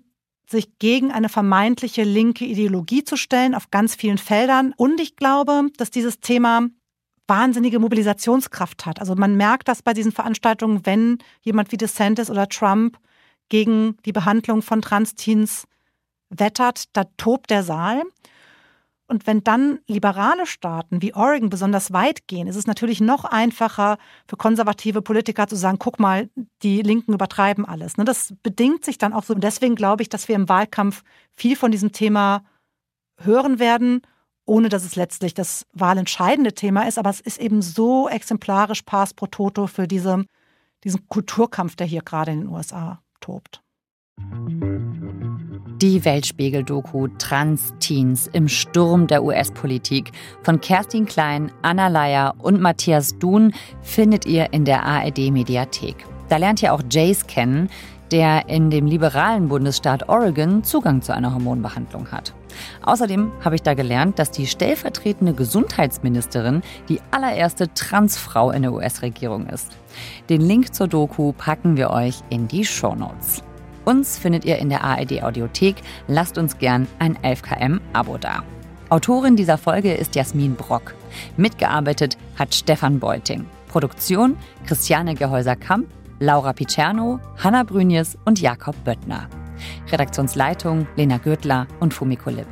sich 0.49 0.77
gegen 0.79 1.11
eine 1.11 1.29
vermeintliche 1.29 2.03
linke 2.03 2.45
Ideologie 2.45 3.03
zu 3.03 3.17
stellen 3.17 3.55
auf 3.55 3.71
ganz 3.71 3.95
vielen 3.95 4.17
Feldern. 4.17 4.73
Und 4.77 4.99
ich 4.99 5.15
glaube, 5.15 5.69
dass 5.77 5.91
dieses 5.91 6.19
Thema 6.19 6.67
wahnsinnige 7.27 7.79
Mobilisationskraft 7.79 8.85
hat. 8.85 8.99
Also 8.99 9.15
man 9.15 9.35
merkt 9.35 9.67
das 9.67 9.81
bei 9.81 9.93
diesen 9.93 10.11
Veranstaltungen, 10.11 10.85
wenn 10.85 11.17
jemand 11.41 11.71
wie 11.71 11.77
DeSantis 11.77 12.29
oder 12.29 12.47
Trump 12.47 12.97
gegen 13.49 13.97
die 14.05 14.11
Behandlung 14.11 14.61
von 14.61 14.81
Transteens 14.81 15.67
wettert, 16.29 16.85
da 16.93 17.05
tobt 17.17 17.49
der 17.49 17.63
Saal. 17.63 18.03
Und 19.07 19.27
wenn 19.27 19.43
dann 19.43 19.79
liberale 19.87 20.47
Staaten 20.47 21.01
wie 21.01 21.13
Oregon 21.13 21.49
besonders 21.49 21.93
weit 21.93 22.27
gehen, 22.27 22.47
ist 22.47 22.55
es 22.55 22.65
natürlich 22.65 23.01
noch 23.01 23.23
einfacher 23.23 23.97
für 24.27 24.35
konservative 24.35 25.03
Politiker 25.03 25.47
zu 25.47 25.55
sagen, 25.55 25.77
guck 25.77 25.99
mal, 25.99 26.29
die 26.63 26.81
Linken 26.81 27.13
übertreiben 27.13 27.65
alles. 27.65 27.97
Ne, 27.97 28.05
das 28.05 28.33
bedingt 28.41 28.83
sich 28.83 28.97
dann 28.97 29.13
auch 29.13 29.23
so. 29.23 29.35
Und 29.35 29.43
deswegen 29.43 29.75
glaube 29.75 30.01
ich, 30.01 30.09
dass 30.09 30.27
wir 30.27 30.35
im 30.35 30.49
Wahlkampf 30.49 31.03
viel 31.35 31.55
von 31.55 31.71
diesem 31.71 31.91
Thema 31.91 32.43
hören 33.21 33.59
werden, 33.59 34.01
ohne 34.45 34.69
dass 34.69 34.83
es 34.83 34.95
letztlich 34.95 35.35
das 35.35 35.67
wahlentscheidende 35.73 36.53
Thema 36.53 36.87
ist. 36.87 36.97
Aber 36.97 37.11
es 37.11 37.19
ist 37.19 37.39
eben 37.39 37.61
so 37.61 38.09
exemplarisch 38.09 38.81
pars 38.81 39.13
pro 39.13 39.27
toto 39.27 39.67
für 39.67 39.87
diese, 39.87 40.25
diesen 40.83 41.07
Kulturkampf, 41.07 41.75
der 41.75 41.85
hier 41.85 42.01
gerade 42.01 42.31
in 42.31 42.41
den 42.41 42.49
USA 42.49 43.03
tobt. 43.19 43.61
Die 45.85 46.03
Weltspiegel-Doku 46.03 47.09
Trans-Teens 47.19 48.27
im 48.33 48.47
Sturm 48.47 49.05
der 49.05 49.23
US-Politik 49.23 50.13
von 50.41 50.59
Kerstin 50.59 51.05
Klein, 51.05 51.51
Anna 51.61 51.89
Leier 51.89 52.33
und 52.39 52.59
Matthias 52.59 53.19
Duhn 53.19 53.53
findet 53.83 54.25
ihr 54.25 54.51
in 54.51 54.65
der 54.65 54.83
ARD-Mediathek. 54.83 55.95
Da 56.27 56.37
lernt 56.37 56.63
ihr 56.63 56.73
auch 56.73 56.81
Jace 56.89 57.27
kennen, 57.27 57.69
der 58.09 58.49
in 58.49 58.71
dem 58.71 58.87
liberalen 58.87 59.47
Bundesstaat 59.47 60.09
Oregon 60.09 60.63
Zugang 60.63 61.03
zu 61.03 61.13
einer 61.13 61.31
Hormonbehandlung 61.35 62.11
hat. 62.11 62.33
Außerdem 62.81 63.31
habe 63.41 63.53
ich 63.53 63.61
da 63.61 63.75
gelernt, 63.75 64.17
dass 64.17 64.31
die 64.31 64.47
stellvertretende 64.47 65.35
Gesundheitsministerin 65.35 66.63
die 66.89 66.99
allererste 67.11 67.71
Transfrau 67.75 68.49
in 68.49 68.63
der 68.63 68.73
US-Regierung 68.73 69.45
ist. 69.45 69.77
Den 70.29 70.41
Link 70.41 70.73
zur 70.73 70.87
Doku 70.87 71.31
packen 71.33 71.77
wir 71.77 71.91
euch 71.91 72.21
in 72.31 72.47
die 72.47 72.65
Show 72.65 72.95
Notes. 72.95 73.43
Uns 73.85 74.17
findet 74.17 74.45
ihr 74.45 74.57
in 74.57 74.69
der 74.69 74.83
ARD 74.83 75.23
Audiothek. 75.23 75.75
Lasst 76.07 76.37
uns 76.37 76.57
gern 76.57 76.87
ein 76.99 77.17
11KM 77.19 77.79
Abo 77.93 78.17
da. 78.17 78.43
Autorin 78.89 79.35
dieser 79.35 79.57
Folge 79.57 79.93
ist 79.93 80.15
Jasmin 80.15 80.55
Brock. 80.55 80.95
Mitgearbeitet 81.37 82.17
hat 82.37 82.53
Stefan 82.53 82.99
Beuting. 82.99 83.45
Produktion 83.67 84.37
Christiane 84.65 85.15
Gehäuser-Kamp, 85.15 85.87
Laura 86.19 86.53
Picerno, 86.53 87.19
Hanna 87.37 87.63
Brünjes 87.63 88.17
und 88.25 88.41
Jakob 88.41 88.75
Böttner. 88.83 89.29
Redaktionsleitung 89.91 90.87
Lena 90.95 91.17
Gürtler 91.17 91.67
und 91.79 91.93
Fumiko 91.93 92.29
Lipp. 92.29 92.47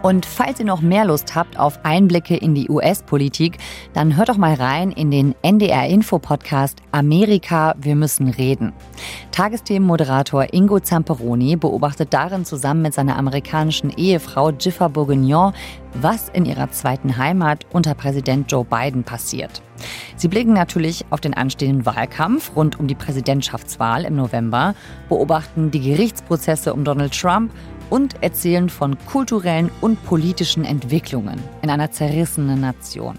Und 0.00 0.26
falls 0.26 0.60
ihr 0.60 0.64
noch 0.64 0.80
mehr 0.80 1.04
Lust 1.04 1.34
habt 1.34 1.58
auf 1.58 1.80
Einblicke 1.84 2.36
in 2.36 2.54
die 2.54 2.68
US-Politik, 2.68 3.58
dann 3.94 4.16
hört 4.16 4.28
doch 4.28 4.36
mal 4.36 4.54
rein 4.54 4.92
in 4.92 5.10
den 5.10 5.34
NDR-Info-Podcast 5.42 6.78
Amerika, 6.92 7.74
wir 7.80 7.96
müssen 7.96 8.28
reden. 8.28 8.72
Tagesthemenmoderator 9.32 10.54
Ingo 10.54 10.78
Zamperoni 10.78 11.56
beobachtet 11.56 12.14
darin 12.14 12.44
zusammen 12.44 12.82
mit 12.82 12.94
seiner 12.94 13.16
amerikanischen 13.16 13.90
Ehefrau 13.90 14.50
Jiffer 14.50 14.88
Bourguignon, 14.88 15.52
was 15.94 16.28
in 16.28 16.44
ihrer 16.44 16.70
zweiten 16.70 17.16
Heimat 17.16 17.66
unter 17.72 17.94
Präsident 17.94 18.50
Joe 18.52 18.64
Biden 18.64 19.02
passiert. 19.02 19.62
Sie 20.16 20.28
blicken 20.28 20.52
natürlich 20.52 21.04
auf 21.10 21.20
den 21.20 21.34
anstehenden 21.34 21.86
Wahlkampf 21.86 22.54
rund 22.56 22.78
um 22.78 22.86
die 22.86 22.94
Präsidentschaftswahl 22.94 24.04
im 24.04 24.16
November, 24.16 24.74
beobachten 25.08 25.70
die 25.70 25.80
Gerichtsprozesse 25.80 26.72
um 26.72 26.84
Donald 26.84 27.18
Trump 27.18 27.52
und 27.90 28.22
erzählen 28.22 28.68
von 28.68 28.96
kulturellen 29.06 29.70
und 29.80 30.02
politischen 30.04 30.64
Entwicklungen 30.64 31.40
in 31.62 31.70
einer 31.70 31.90
zerrissenen 31.90 32.60
Nation. 32.60 33.18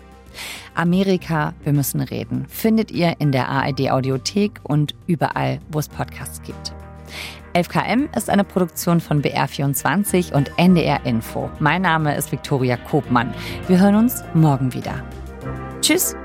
Amerika, 0.75 1.53
wir 1.63 1.73
müssen 1.73 2.01
reden, 2.01 2.45
findet 2.47 2.91
ihr 2.91 3.15
in 3.19 3.31
der 3.31 3.49
ARD 3.49 3.91
Audiothek 3.91 4.59
und 4.63 4.95
überall, 5.07 5.59
wo 5.69 5.79
es 5.79 5.89
Podcasts 5.89 6.41
gibt. 6.41 6.73
11KM 7.55 8.15
ist 8.15 8.29
eine 8.29 8.43
Produktion 8.43 9.01
von 9.01 9.21
BR24 9.21 10.33
und 10.33 10.51
NDR 10.57 11.05
Info. 11.05 11.49
Mein 11.59 11.81
Name 11.81 12.15
ist 12.15 12.31
Viktoria 12.31 12.77
Kobmann. 12.77 13.33
Wir 13.67 13.79
hören 13.79 13.95
uns 13.95 14.23
morgen 14.33 14.73
wieder. 14.73 15.03
Tschüss! 15.81 16.15